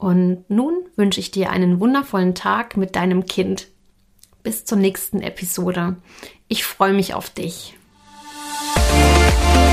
Und 0.00 0.48
nun 0.48 0.86
wünsche 0.96 1.20
ich 1.20 1.30
dir 1.30 1.50
einen 1.50 1.78
wundervollen 1.78 2.34
Tag 2.34 2.78
mit 2.78 2.96
deinem 2.96 3.26
Kind. 3.26 3.68
Bis 4.42 4.64
zur 4.64 4.78
nächsten 4.78 5.20
Episode. 5.20 5.96
Ich 6.48 6.64
freue 6.64 6.94
mich 6.94 7.12
auf 7.12 7.28
dich. 7.28 7.76
Musik 8.94 9.70